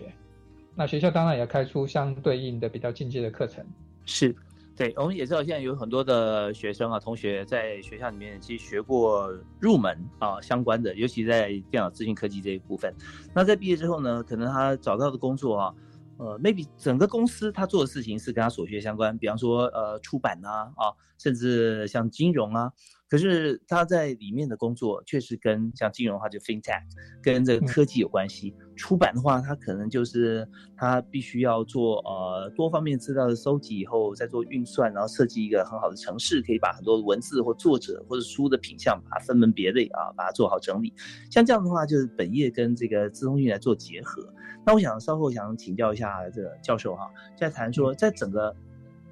[0.76, 3.66] 那学校当然也要开出相对应的比较进阶的课程。
[4.06, 4.34] 是，
[4.74, 9.30] 对，我们也知道现在有很多的学生啊，同学在学校里面其实学过
[9.60, 12.94] 入门啊相关的，尤其在电脑资讯科技这一部分。
[13.34, 15.74] 那在毕业之后呢，可能他找到的工作啊。
[16.18, 20.88] 呃，maybe 整个公司他做的事情是跟他所学相关，比方说呃出版啊啊，
[21.18, 22.72] 甚至像金融啊，
[23.08, 26.82] 可是他在里面的工作确实跟像金融的话就 fintech，
[27.22, 28.54] 跟这个科技有关系。
[28.76, 30.46] 出版的话，他可能就是
[30.76, 40.92] 他必须要做呃多方面资料的收集以后再做运算，然后设计一个很好的程式，可以把很多文字或作者或者书的品相把它分门别类啊，把它做好整理。
[41.30, 44.22] 像这样的话，就是本业跟这个资通讯来做结合。
[44.66, 48.54] 那我想稍后想请教一下这个教授哈，在谈说在整个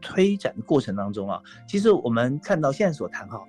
[0.00, 3.40] 推展的过程当中啊，其实我们看到现在所谈哈，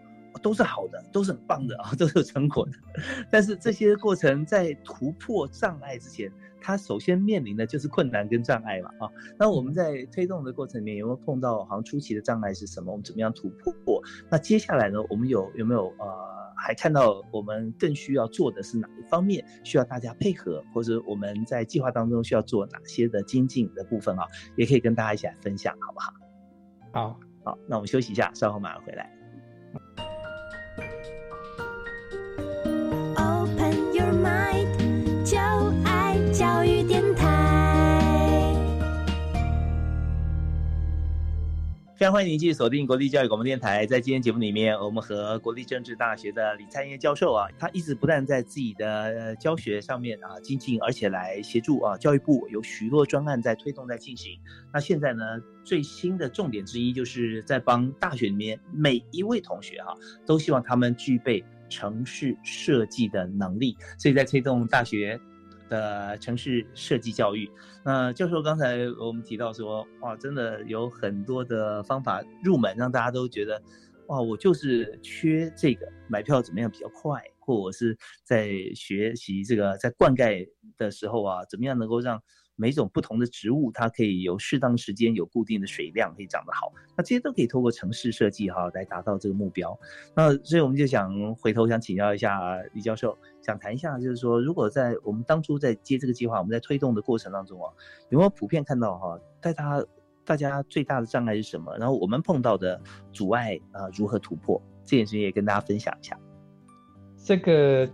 [0.45, 2.71] 都是好的，都是很棒的啊， 都是有成果的。
[3.31, 6.31] 但是这些过程在突破障碍之前，
[6.61, 9.09] 它首先面临的就是困难跟障碍嘛啊。
[9.39, 12.91] 那我们在推动的过程里面有没有碰到好像初期的障碍是什么？
[12.91, 13.99] 我们怎么样突破？
[14.29, 16.35] 那接下来呢，我们有有没有呃？
[16.57, 24.23] 还看到我们更需要做的是哪一方面，需要大家配合，或者我们在计划当中需要做哪些的精进的部分啊，
[24.55, 26.13] 也可以跟大家一起来分享，好不好？
[26.93, 29.24] 好，好，那我们休息一下，稍后马上回来。
[42.11, 43.83] 欢迎您继续锁定国立教育广播电台。
[43.85, 54.39] 在今天节目里面，我们和国立政治大学的李灿业教授啊，他一直不但在自己的教学上面啊精进，而且来协助啊教育部有许多专案在推动在进行。
[54.71, 55.23] 那现在呢，
[55.63, 59.95] 最新的重点之一就是在帮大学里面每一位同学哈，
[60.27, 65.19] 都希望他们具备城市设计的能力，所以在推动大学。
[65.69, 67.49] 的城市设计教育，
[67.83, 73.61] 那教授刚才我们提到说，哇，真的有很多的方法入门，让大家都觉得，
[74.07, 80.47] 哇，我就是缺这个，买票怎么样比较快，或我是在学习这个，在灌溉
[80.77, 82.21] 的时候啊，怎么样能够让。
[82.55, 86.71] 每种不同的植物，它可以有适当时间、有固定的水量，可以长得好。
[86.95, 89.77] 那这些都可以透过城市设计哈来达到这个目标。
[90.15, 97.71] 那所以我们就想回头想请教一下李教授，想谈一下，就是说，如果在我们当初在接这个计划，我们在推动的过程当中啊，
[98.09, 99.85] 有没有普遍看到哈，在他
[100.23, 101.75] 大家最大的障碍是什么？
[101.77, 102.81] 然后我们碰到的
[103.11, 104.61] 阻碍啊，如何突破？
[104.85, 106.17] 这件事情也跟大家分享一下。
[107.17, 107.89] 这个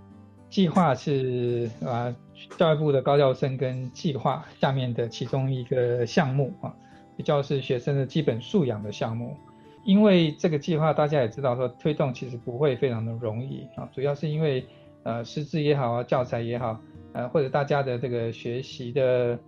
[0.50, 2.16] 计划是啊。
[2.58, 6.74] 教育部的高教生跟计划下面的其中一个项目啊，
[7.16, 9.36] 比较是学生的基本素养的项目。
[9.84, 14.64] 因为这个计划大家也知道说推动其实不会非常的容易啊，主要是因为
[15.04, 16.80] 呃师资也好啊，教材也好，
[17.14, 19.40] 呃或者大家的这个学习的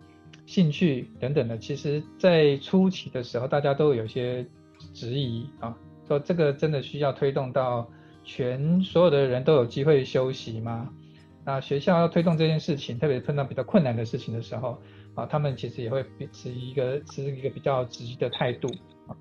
[0.47, 4.43] 兴趣等等的，其实在初期的时候大家都有些
[4.91, 5.77] 质疑啊，
[6.07, 7.87] 说这个真的需要推动到
[8.23, 10.89] 全所有的人都有机会休息吗？
[11.45, 14.77] 那学校要推动这件事情，特别碰到比较困难的事情的时候，
[15.13, 18.67] 啊，他们其实也会持一个持一个比较积极的态度
[19.07, 19.15] 啊。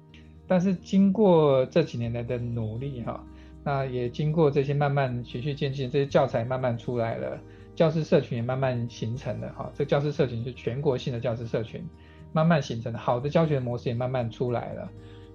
[0.46, 3.24] 但是经过这几年来的努力哈，
[3.64, 7.40] 那也经过这些慢慢循序渐进，这些教材慢慢出来了，
[7.74, 9.70] 教师社群也慢慢形成了哈。
[9.74, 11.84] 这教师社群是全国性的教师社群，
[12.32, 14.88] 慢慢形成，好的教学模式也慢慢出来了。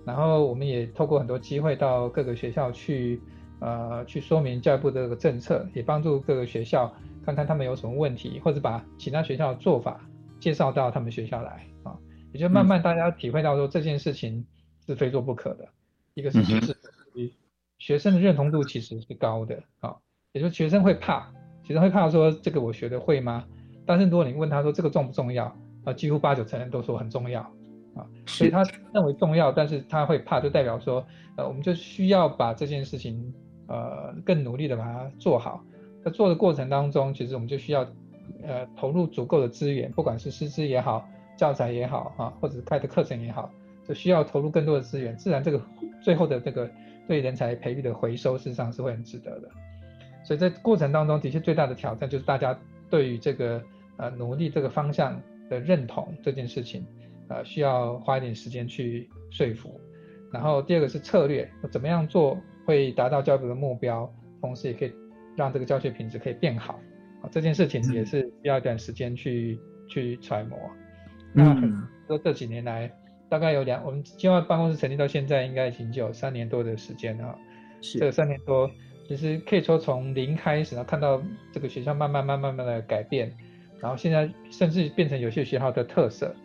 [0.05, 3.21] 然后我们也透过很多机会到各个学校去，
[3.59, 6.93] 呃，去说明教育部的这个政策，也帮助各个学校
[7.25, 9.99] 看看他们有什么问题，或者把其他学校的做法
[10.39, 11.97] 介绍到他们学校来啊。
[12.33, 14.45] 也就慢慢大家体会到说这件事情
[14.85, 15.67] 是非做不可的。
[16.13, 16.75] 一个是就是
[17.79, 19.95] 学生的认同度其实是高的啊，
[20.33, 21.31] 也就学生会怕，
[21.63, 23.45] 学生会怕说这个我学的会吗？
[23.85, 25.45] 但是如果你问他说这个重不重要
[25.83, 27.41] 啊，几乎八九成人都说很重要。
[27.95, 31.03] 啊，所以他认为重要，但是他会怕，就代表说，
[31.35, 33.33] 呃，我们就需要把这件事情，
[33.67, 35.63] 呃，更努力的把它做好。
[36.03, 37.81] 在做的过程当中，其实我们就需要，
[38.43, 43.51] 呃，投入足够的资源，不管是师资也好，教材也好，啊，或者是开的课程也好，
[43.87, 45.15] 就需要投入更多的资源。
[45.17, 45.61] 自然，这个
[46.01, 46.69] 最后的这个
[47.07, 49.49] 对人才培育的回收，事实上是会很值得的。
[50.23, 52.57] 所以在过程当中，的确最大的挑战就是大家
[52.89, 53.61] 对于这个
[53.97, 56.85] 呃努力这个方向的认同这件事情。
[57.29, 59.81] 呃，需要花一点时间去说服，
[60.31, 62.37] 然后第二个是策略，怎么样做
[62.67, 64.91] 会达到教育部的目标，同时也可以
[65.37, 66.77] 让这个教学品质可以变好，
[67.21, 69.57] 啊，这件事情也是需要一段时间去
[69.87, 70.59] 去揣摩。
[71.31, 71.55] 那
[72.07, 72.91] 说这几年来，
[73.29, 77.39] 大概有两，我们计划办公室成立到现在，应该已经有三年多的时间了。
[77.81, 78.69] 是这三年多，
[79.07, 83.33] 其实可以说从零开始，然后看到这个学校慢慢慢慢慢的改变，
[83.79, 86.35] 然后现在甚至变成有些学校的特色。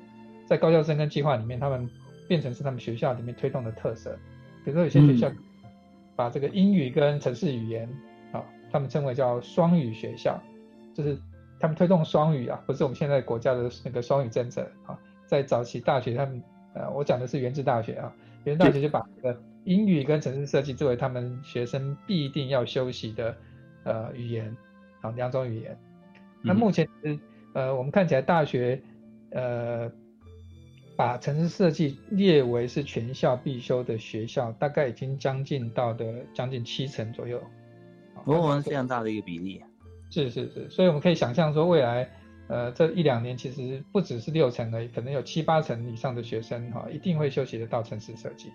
[0.47, 1.89] 在高校生跟计划里面，他们
[2.29, 4.17] 变成是他们学校里面推动的特色。
[4.65, 5.29] 比如说有些学校
[6.15, 7.89] 把这个英语跟城市语言
[8.33, 10.41] 啊，他们称为叫双语学校，
[10.95, 11.19] 就是
[11.59, 14.99] 他们推动双语啊，不是我们现在国家的那个双语政策啊。
[15.27, 16.43] 在早期大学，他们
[16.75, 18.13] 呃，我讲的是原治大学啊，
[18.45, 23.37] 原治大学就把这个英语跟城市设计作为他们学生必定要修习的
[23.85, 24.55] 呃语言
[25.01, 25.79] 啊，两种语言。
[26.43, 26.87] 那目前
[27.55, 28.83] 呃，我们看起来大学
[29.31, 29.91] 呃。
[31.03, 37.43] 把城市设计列为是全校必修的学校，大概已经将近到的将近七成左右，
[38.25, 39.61] 哦，非常大的一个比例。
[40.11, 42.09] 是是是，所以我们可以想象说，未来
[42.47, 48.53] 呃这一两年，其实不只是六成而已，可能有七八成以上的学生哈，一定会修习得到城市设计。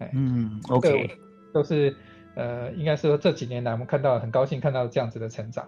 [0.00, 1.08] 哎，嗯，OK，
[1.54, 1.94] 都是
[2.34, 5.64] 呃，应该是说这几年来，我们看到很高兴看到这样子的成长。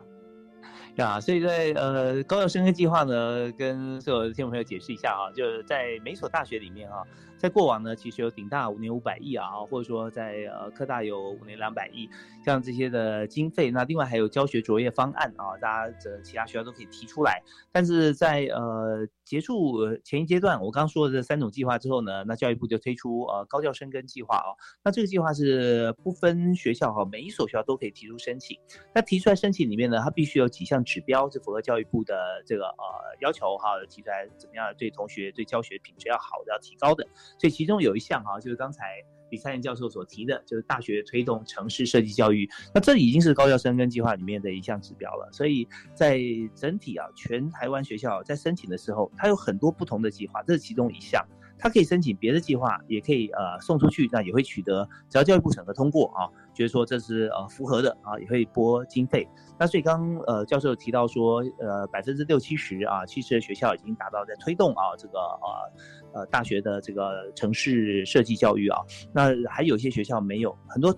[0.96, 7.02] 啊，所以在呃高校生科计划呢，跟所有的听众朋友解释一下啊，就是在每所大学里面啊。
[7.40, 12.06] 在过往呢，其实有顶大五年五百亿啊，或者说在呃科大有五年两百亿，
[12.44, 17.42] 像这些的经费，那另外还有教学卓越方案啊，大家的其他学校都可以提出来。
[17.72, 24.52] 但是在呃结束前一阶段，我刚说的这三种计划之后呢，那教育部就推出呃高教生根计划啊，
[24.84, 28.58] 那这个计划是不分学校哈，每一所学校都可以提出申请。
[28.94, 37.06] 那提出来申请里面呢，它必须有几项指标是符合教育部的这个呃要求哈，提出来怎么样对同学对教学品质要好的要提高的。
[37.38, 38.84] 所以其中有一项哈，就是刚才
[39.30, 42.48] 李三元教授所提的，就是大学推动城市设计教育。
[42.74, 45.28] 那这已经是高校生跟计划里面的一项指标了。
[45.32, 46.20] 所以在
[46.54, 51.24] 整体啊，全台湾学校在申请的时候，它有很多不同的计划，这是其中一项。
[51.60, 59.28] 他可以申请别的计划，也可以呃送出去，那也会取得，只要教育部审核通过啊，觉得说这是呃符合的啊，也会拨经费。
[59.58, 68.78] 那所以刚呃教授提到说，呃百分之六七十啊，其实学校已经达到在推动啊这个呃呃大学的这个城市设计教育啊，
[69.12, 70.94] 那还有一些学校没有很多。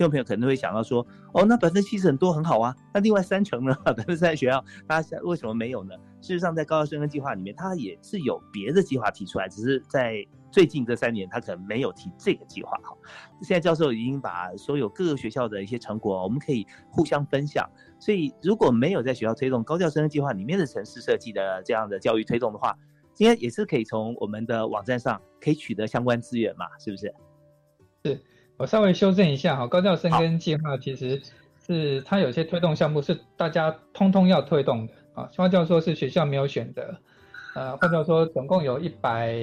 [0.00, 3.74] 听众朋友可能会想到说，哦，那百分之七十很多很好啊，那另外三成呢？
[3.84, 5.94] 百分之三学校，大家为什么没有呢？
[6.22, 12.78] 事实上，在高校生跟计划里面，它也是有别的计划提出来，只是在最近这三年，他可能没有提这个计划。
[12.82, 12.96] 哈，
[13.42, 17.68] 现在教授已经把所有各个学校的一些成果，我们可以互相分享。
[17.98, 22.74] 所以，如果没有在学校推动高校生计划里面的城市设计的这样的教育推动的话，
[23.18, 26.64] 应该也是可以从我们的网站上可以取得相关资源嘛？
[26.78, 27.14] 是不是？
[28.06, 28.24] 是。
[28.60, 31.18] 我稍微修正一下哈，高教生跟计划其实
[31.66, 36.94] 是它有些推动项目是大家通通要推动的啊，换句话说是学校没有选择，
[37.54, 39.34] 呃，换句话说总共有一百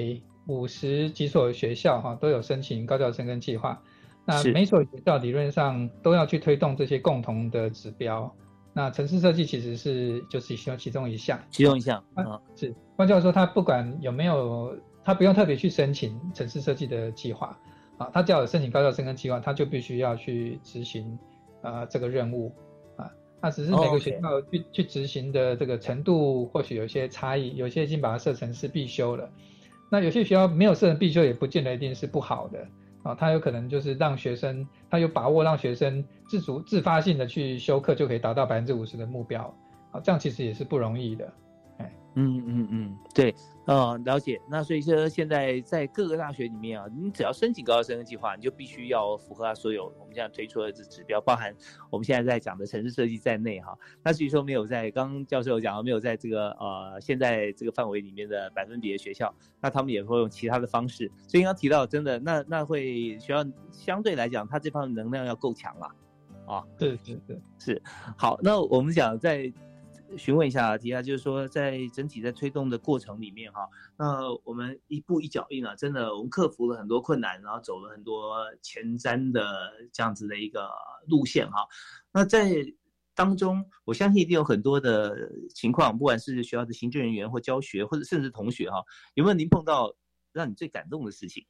[0.45, 3.81] 五十几所学校哈都有申请高教生跟计划，
[4.23, 8.31] 那每所学校理论上都要去推动这些共同的指标，
[8.71, 12.23] 那城市设计其实是就是其中其中一项，其中一项啊
[12.55, 17.57] 是，换句话说他不管有没有，他不用特别去申请城市设计的计划。
[17.97, 21.17] 啊，他只要有申请高校生跟计划，他就必须要去执行，
[21.61, 22.51] 呃，这个任务，
[22.95, 29.29] 啊，那只是每个学校去去执行的这个程度或许有些差异，有些已经把它设成是必修了，
[29.89, 32.67] 那有些学校没有设成必修，也不见得一定是不好的
[33.03, 33.15] 啊。
[33.15, 39.41] 他有可能就是让学生，他有把握让学生自主自发性的去修课，就可以达到百分之五十的目标。
[39.91, 41.33] 啊，这样其实也是不容易的。
[42.19, 43.31] 嗯嗯嗯，对，
[43.67, 44.41] 呃，了解。
[44.49, 51.55] 那所以说，现在在各个大学里面啊，你只要申请高校生计划，你就必须要符合所有我们现在推出的这指标，包含
[51.91, 53.77] 我们现在在讲的城市设计在内哈。
[54.01, 61.07] 那至于说没有在刚刚教授讲没有在这个呃现在这个范围里面的百分比的学校，那他们也会用其他的方式。
[61.27, 65.85] 所以刚刚提到，真的那那会学校相对来讲，它这方面能量要够强了，
[66.47, 67.79] 啊，对对对是。
[68.17, 69.53] 好，那我们讲在。
[70.15, 79.41] 询问一下提下，就是说在整体在推动的过程里面哈，那我们一步一脚印啊，真的我们克服了很多困难，然后走了很多前瞻的
[79.91, 80.69] 这样子的一个
[81.07, 81.67] 路线哈。
[82.13, 82.51] 那在
[83.13, 88.83] 当中，我相信一定有很多的情况，不管是学校的行政人员或教学，或者甚至同学哈，
[89.15, 89.95] 有没有您碰到
[90.31, 91.43] 让你最感动的事情？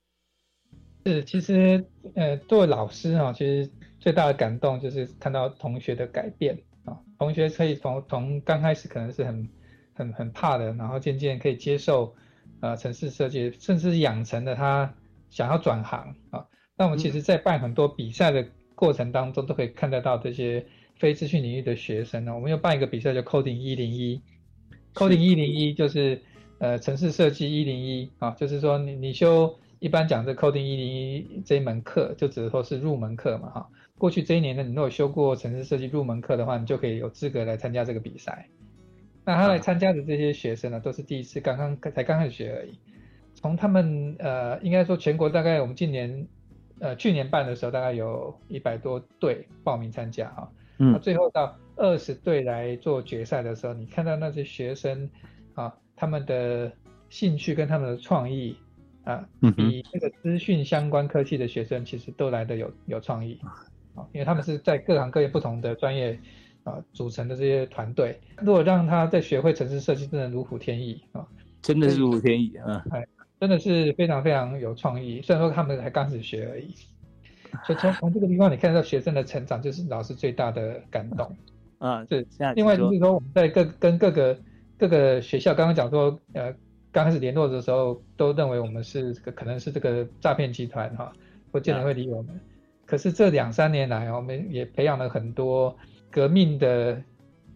[1.06, 1.86] 是，其实
[2.16, 6.62] 呃，作为老师哈，其实最大的感动就是看到同学的改变。
[7.18, 9.50] 同学可以从从刚开始可能是很
[9.94, 12.14] 很很怕的，然后渐渐可以接受，
[12.60, 14.94] 呃，城市设计，甚至养成了他
[15.30, 16.46] 想要转行啊。
[16.78, 20.64] 那我们其实，在办很多比赛的过程当中，都可以看得到这些
[20.96, 22.36] 非资讯领域的学生呢。
[22.36, 24.22] 我们又办一个比赛叫 Coding 一零一
[24.94, 26.22] ，Coding 一零一就是
[26.60, 33.70] 呃城市设计一零一啊，就是说你你修一般讲这 Coding 一零一这一门课，就只是说是入门课嘛哈。
[33.98, 38.48] 过去这一年呢，你如果修过城市设计入门课的话，你就可以有资格来参加这个比赛。
[39.26, 42.80] 那他来参加的这些学生呢，都是第一次刚刚才刚开始学而已。
[43.34, 46.28] 从他们呃，应该说全国大概我们今年
[46.80, 50.52] 呃去年办的时候，大概有一百多队报名参加哈。
[50.80, 51.00] 嗯。
[51.02, 55.10] 最后到二十队来做决赛的时候，你看到那些学生
[55.56, 56.72] 啊，他们的
[57.10, 58.56] 兴趣跟他们的创意
[59.08, 63.40] 啊，比那个资讯相关科技的学生其实都来的有有创意
[63.96, 64.08] 啊。
[64.12, 66.20] 因为他们是在各行各业不同的专业
[66.64, 71.26] 啊组成的这些团队，如果让他在学会城市设计，真的如虎添翼啊！
[71.64, 72.86] 真的是如虎添翼啊！
[72.92, 73.04] 哎，
[73.40, 75.20] 真的是非常非常有创意。
[75.24, 76.76] 虽然说他们才刚开始学而已，
[77.66, 81.36] 所以从从这个地方你看到学生的成长，就是老师最大的感动
[81.80, 82.06] 啊。
[82.06, 84.40] 是，另外就是说我们在各跟各个
[84.78, 86.54] 各个学校刚刚讲说，呃，
[86.92, 91.12] 刚开始联络的时候都认为我们是可能是这个诈骗集团哈，
[91.52, 92.40] 不见得会理我们。
[92.86, 95.76] 可是这两三年来，我们也培养了很多
[96.10, 97.02] 革命的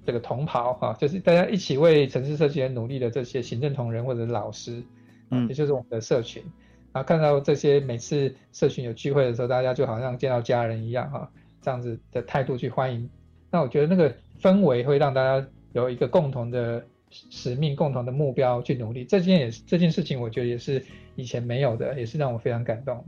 [0.06, 4.84] 这个同袍哈，就是大家一起为城市设计而努力的这些行政同仁或者老师，
[5.30, 6.44] 嗯，也就是我们的社群，
[6.92, 13.10] 然后看到这些每次社群有聚会的时候，大家就好像见到家人一样哈，这样子的态度去欢迎，
[13.50, 19.04] 那我觉得那个氛围会让大家有一个共同的使命、共同的目标去努力。
[19.06, 20.84] 这件也是这件事情，我觉得也是
[21.16, 23.06] 以前没有的，也是让我非常感动的。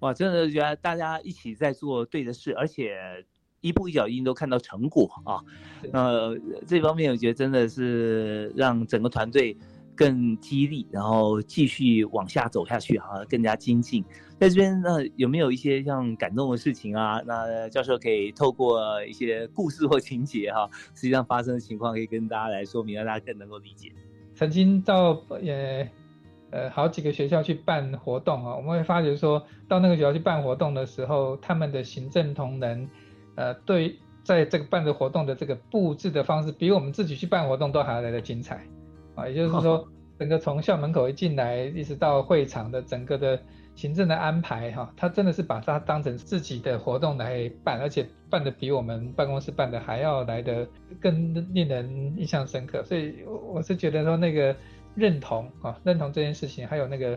[0.00, 2.96] 哇，真的觉得大家一起在做对的事，而且
[3.60, 5.42] 一步一脚印都看到成果啊。
[5.92, 9.56] 呃这方面我觉得真的是让整个团队
[9.98, 14.04] 更激励，然后继续往下走下去啊，更加精进。
[14.38, 17.20] 在这边那有没有一些像感动的事情啊？
[17.26, 23.90] 那教授可以透过一些故事或情节哈，实际上发生的情况可以跟大家来说明，让大家更能够理解。
[24.34, 25.90] 曾经到也。
[26.50, 32.88] 呃，好几个学校去办活动啊，我们会发觉说到那个学校去办活动的时候，他们的行政同仁，
[33.34, 38.66] 呃，对，在这个办的活动的这个布置的方式，比我们自己去办活动都还要来的精彩
[39.18, 39.28] 啊。
[39.28, 39.86] 也就是说，
[40.18, 43.40] 整个从校门口一进来，一直到会场的整个的
[43.74, 50.66] 行政的安排哈，他真的是把它当成自己的活动来办，而且办的比我们办公室办的还要来的
[51.00, 52.82] 更令人印象深刻。
[52.84, 54.54] 所以我是觉得说那个。
[54.94, 57.16] 认同啊，认同这件事情，还有那个，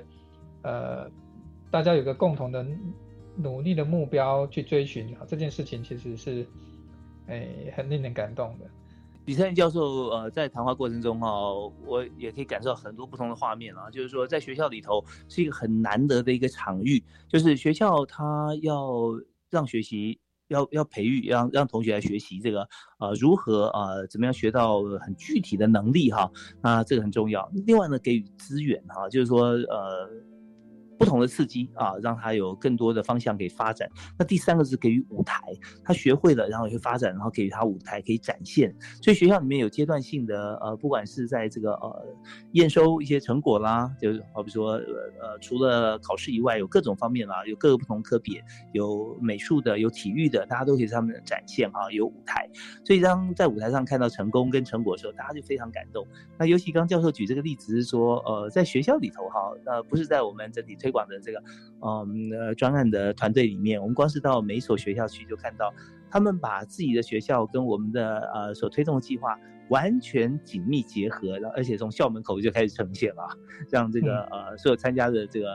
[0.62, 1.10] 呃，
[1.72, 2.64] 大家有个共同的
[3.36, 6.46] 努力的目标去追寻啊，这件事情其实是，
[7.26, 8.66] 哎，很令人感动的。
[9.26, 11.28] 李灿教授，呃，在谈话过程中哈，
[11.86, 18.88] 我也可以感受到很多不同的画面啊，就是说在学校里头是一个很难得的一个场域，就是学校它要
[19.50, 20.20] 让学习。
[20.52, 22.68] 要要培育，让让同学来学习这个，
[23.00, 26.30] 呃，如何啊，怎么样学到很具体的能力哈？
[26.62, 27.50] 那这个很重要。
[27.66, 30.10] 另外呢，给予资源哈，就是说，呃，
[31.02, 33.90] 不同的刺激啊，让他有更多的方向可以发展。
[34.20, 35.42] 那第三个是给予舞台，
[35.84, 38.72] 他学会了，然后也会发展，然后给予他舞台可以展现。
[39.02, 42.06] 所以学校里面有阶段性的呃，不管是在这个呃
[42.52, 44.80] 验收一些成果啦，就好比说呃
[45.22, 52.48] 呃，除了考试以外，有各种方面啦，有各个不同科别，有美术的，有体育的，大家都可以上面展现哈，有舞台。
[52.86, 56.06] 所以当在舞台上看到成功跟成果的时候，大家就非常感动。
[56.38, 61.42] 那尤其刚教授举这个例子是说，呃，在学校里头哈，那不是在我们整体推广的这个
[61.82, 65.74] 嗯呃专案的团队里面，我们光是到每一所学校去，就看到
[66.10, 69.36] 他们把自己的学校跟我们的呃所推动的计划
[69.70, 73.28] 完全紧密结合，然后而且从校门口就开始呈现了，
[73.70, 75.48] 让这个呃所有参加的这个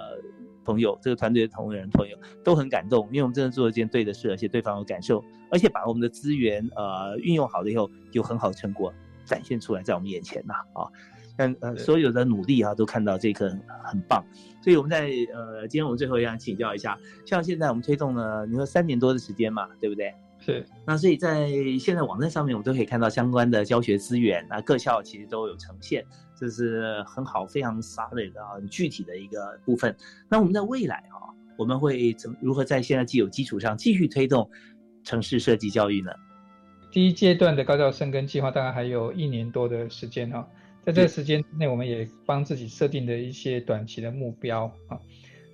[0.64, 8.92] 朋友，这个团队的同仁朋友都很感动，因为我们真的做了一件对的事，而且对方有感受，而且把我们的资源呃运用好了以后，有很好的成果
[9.24, 10.88] 展现出来在我们眼前呐啊。
[11.36, 14.24] 但呃，所有的努力啊，都看到这个很很棒，
[14.62, 20.14] 所以我们在呃，今天我们最后要请教一下，像现在我们推动了，你说三年多的时间嘛，对不对？
[20.38, 20.64] 是。
[20.86, 26.04] 那所以在现在网站上面，我们都可以看到相关的教学资源，那各校其实都有呈现，
[26.38, 29.94] 这是很好、非常 solid 的啊，很具体的一个部分。
[30.28, 31.28] 那我们在未来啊，
[31.58, 34.48] 我们会怎如何在现在既有基础上继续推动
[35.04, 36.10] 城市设计教育呢？
[36.90, 40.46] 第一阶段的高校生根计划大概还有一年多的时间哈。
[40.86, 44.96] 在这个时间内，我们也帮自己设定的一些短期的目标啊。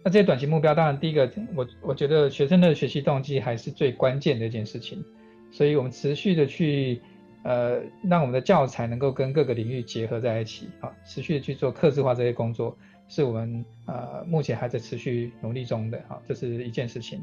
[0.05, 5.03] 那这些短期目标，当然第一个，我我觉得学生的学习动机还是最关键的一件事情。
[5.51, 7.01] 所以我们持续的去，
[7.45, 12.77] 呃，让我们的教材能够跟各个领域结合在一起啊，持续的去做客制化这些工作，
[13.09, 17.23] 是我们呃目前还在持续努力中的啊，这是一件事情。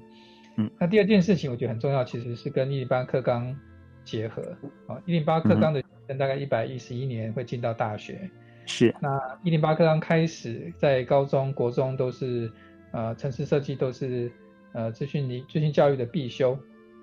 [0.55, 3.55] 嗯，那第二件事情，我觉得很重要，其实是跟一零八课纲
[4.03, 4.41] 结合
[4.88, 5.84] 啊，一零八课纲的。
[6.18, 8.30] 大概一百一十一年会进到大学，
[8.66, 8.93] 是。
[8.99, 12.51] 那一零八课刚开始，在高中国中都是，
[12.91, 14.32] 呃，城市设计都是，
[14.74, 16.57] 呃，资讯理资讯教育的必修，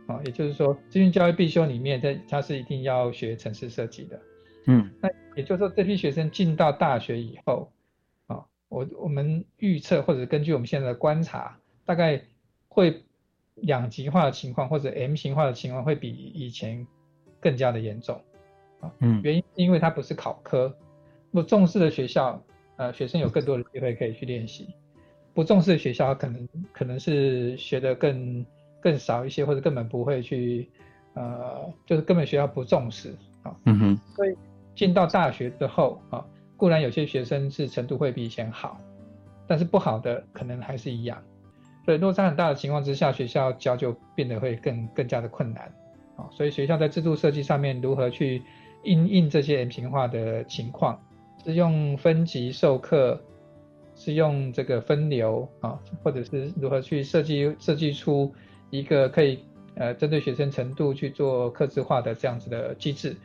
[0.06, 4.20] 啊，也就是说，资讯教育必修里面，在它是一定要学城市设计的，
[4.66, 4.90] 嗯。
[5.00, 7.70] 那也就是说，这批学生进到大学以后，
[8.26, 12.22] 啊，我我们预测或者根据我们现在的观察，大概
[12.68, 13.02] 会
[13.54, 16.86] 两极化的情况或者 M 型化的情况会比以前
[17.40, 18.20] 更加的严重。
[19.00, 20.74] 嗯，原因是因为它不是考科，
[21.32, 22.40] 不重视的学校，
[22.76, 24.66] 呃，学生有更多的机会可以去练习；
[25.34, 28.46] 不重视的学校，可能可能是学的更
[28.80, 30.70] 更少一些，或者根本不会去，
[31.14, 33.56] 呃，就是根本学校不重视啊。
[33.64, 33.98] 嗯哼。
[34.14, 34.36] 所以
[34.74, 36.24] 进到大学之后啊，
[36.56, 38.80] 固然有些学生是程度会比以前好，
[39.46, 41.20] 但是不好的可能还是一样。
[41.84, 45.64] 所以落差很大的情况之下，学校教就变得会更更加的困难
[46.16, 46.28] 啊。
[46.30, 48.42] 所以学校在制度设计上面如何去？
[48.86, 50.98] 应应这些 M 型化的情况，
[51.44, 53.20] 是用分级授课，
[53.94, 58.32] 是用这个分流啊，或者是如何去设计设计出
[58.70, 59.40] 一个可以
[59.74, 63.16] 呃针对学生程度去做客制化的这样子的机制，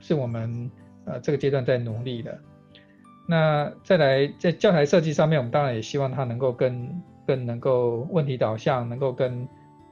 [0.00, 0.70] 是我们
[1.04, 2.38] 呃这个阶段在努力的。
[3.28, 9.46] 那再来在教材设计上面，我们当然也希望它能够更更能够问题导向，能够更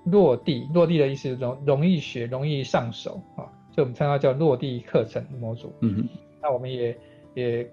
[0.05, 0.67] 落地。
[0.75, 3.47] 落地的意思容容易学，容易上手啊。
[3.83, 5.73] 我们称它叫落地课程模组。
[5.81, 6.09] 嗯
[6.41, 6.97] 那我们也
[7.35, 7.71] 也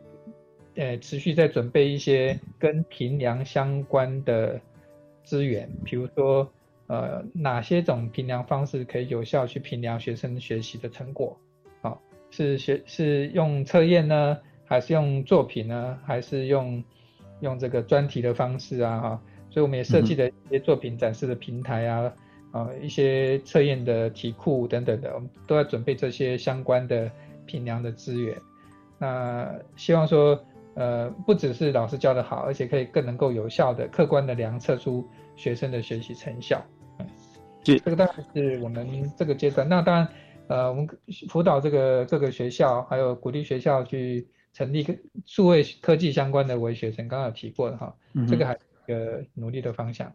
[0.75, 4.59] 呃持续在准备一些跟评量相关的
[5.23, 6.49] 资源，比如说
[6.87, 11.37] 呃哪些种评量方式可以有效去评量学生学习的成果？
[11.81, 11.97] 啊，
[12.31, 16.83] 是学是用测验呢，还是用作品呢，还是用
[17.41, 18.99] 用这个专题的方式啊？
[18.99, 22.11] 哈，所以我们也设计了一些作品展示的平台啊。
[22.55, 27.11] 啊，一些测验的题库等等的，我们都要准备这些相关的
[27.45, 28.41] 评量的资源。
[28.97, 30.41] 那希望说，
[30.75, 36.65] 呃，不只是老师教的好，而且可以更能够有效的、客观的量测出学生的学习成效。
[36.99, 37.05] 嗯，
[37.61, 39.67] 这个当然是我们这个阶段。
[39.67, 40.07] 那当然，
[40.47, 40.87] 呃，我们
[41.27, 44.87] 辅导这个各个学校，还有鼓励学校去成立
[45.25, 47.93] 数位科技相关的为学生，刚刚有提过的哈，
[48.29, 50.09] 这个还是一个努力的方向。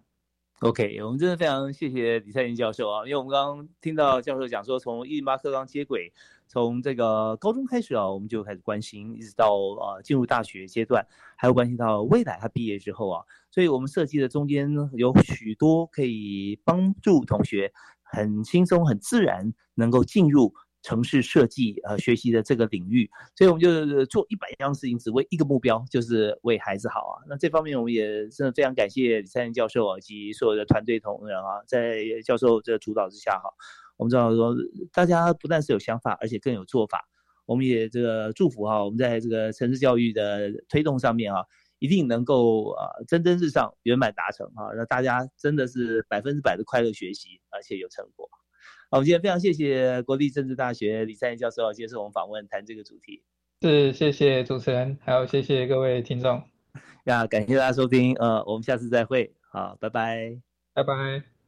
[0.60, 6.12] OK，我们真的非常谢谢李灿林教授啊，因为我们刚刚听到教授讲说，从一零八课刚接轨，
[6.48, 11.02] 从这个高中开始啊，我们就开始关心，一直到啊进入大学阶段，
[11.34, 20.52] 还有关心到未来他毕业之后啊，所以我们设计的中间有许多可以帮助同学很轻松、很自然能够进入。
[20.82, 27.22] 城市设计呃学习的这个领域，所以我们就做一百样事情，只为一个目标，就是为孩子好啊。
[27.28, 33.50] 那这方面我们也真的非常感谢李三林教授啊，以及所有的团队同仁啊，在教授这主导之下哈，
[33.96, 34.54] 我们知道说
[34.92, 37.06] 大家不但是有想法，而且更有做法。
[37.44, 41.44] 我们也这个祝福哈，我们在这个城市教育的推动上面啊，
[41.78, 48.30] 一定能够啊蒸蒸日上，圆满达成啊，让大家真的是百分之百的快乐学习，而且有成果。
[48.92, 53.22] 好，我们今天非常谢谢国立政治大学李三元教授接受我们访问，谈这个主题。
[53.62, 56.42] 是，谢谢主持人，还有谢谢各位听众。
[57.06, 60.40] 呀，感谢大家收听，呃，我们下次再会，好，拜拜，
[60.74, 61.39] 拜拜。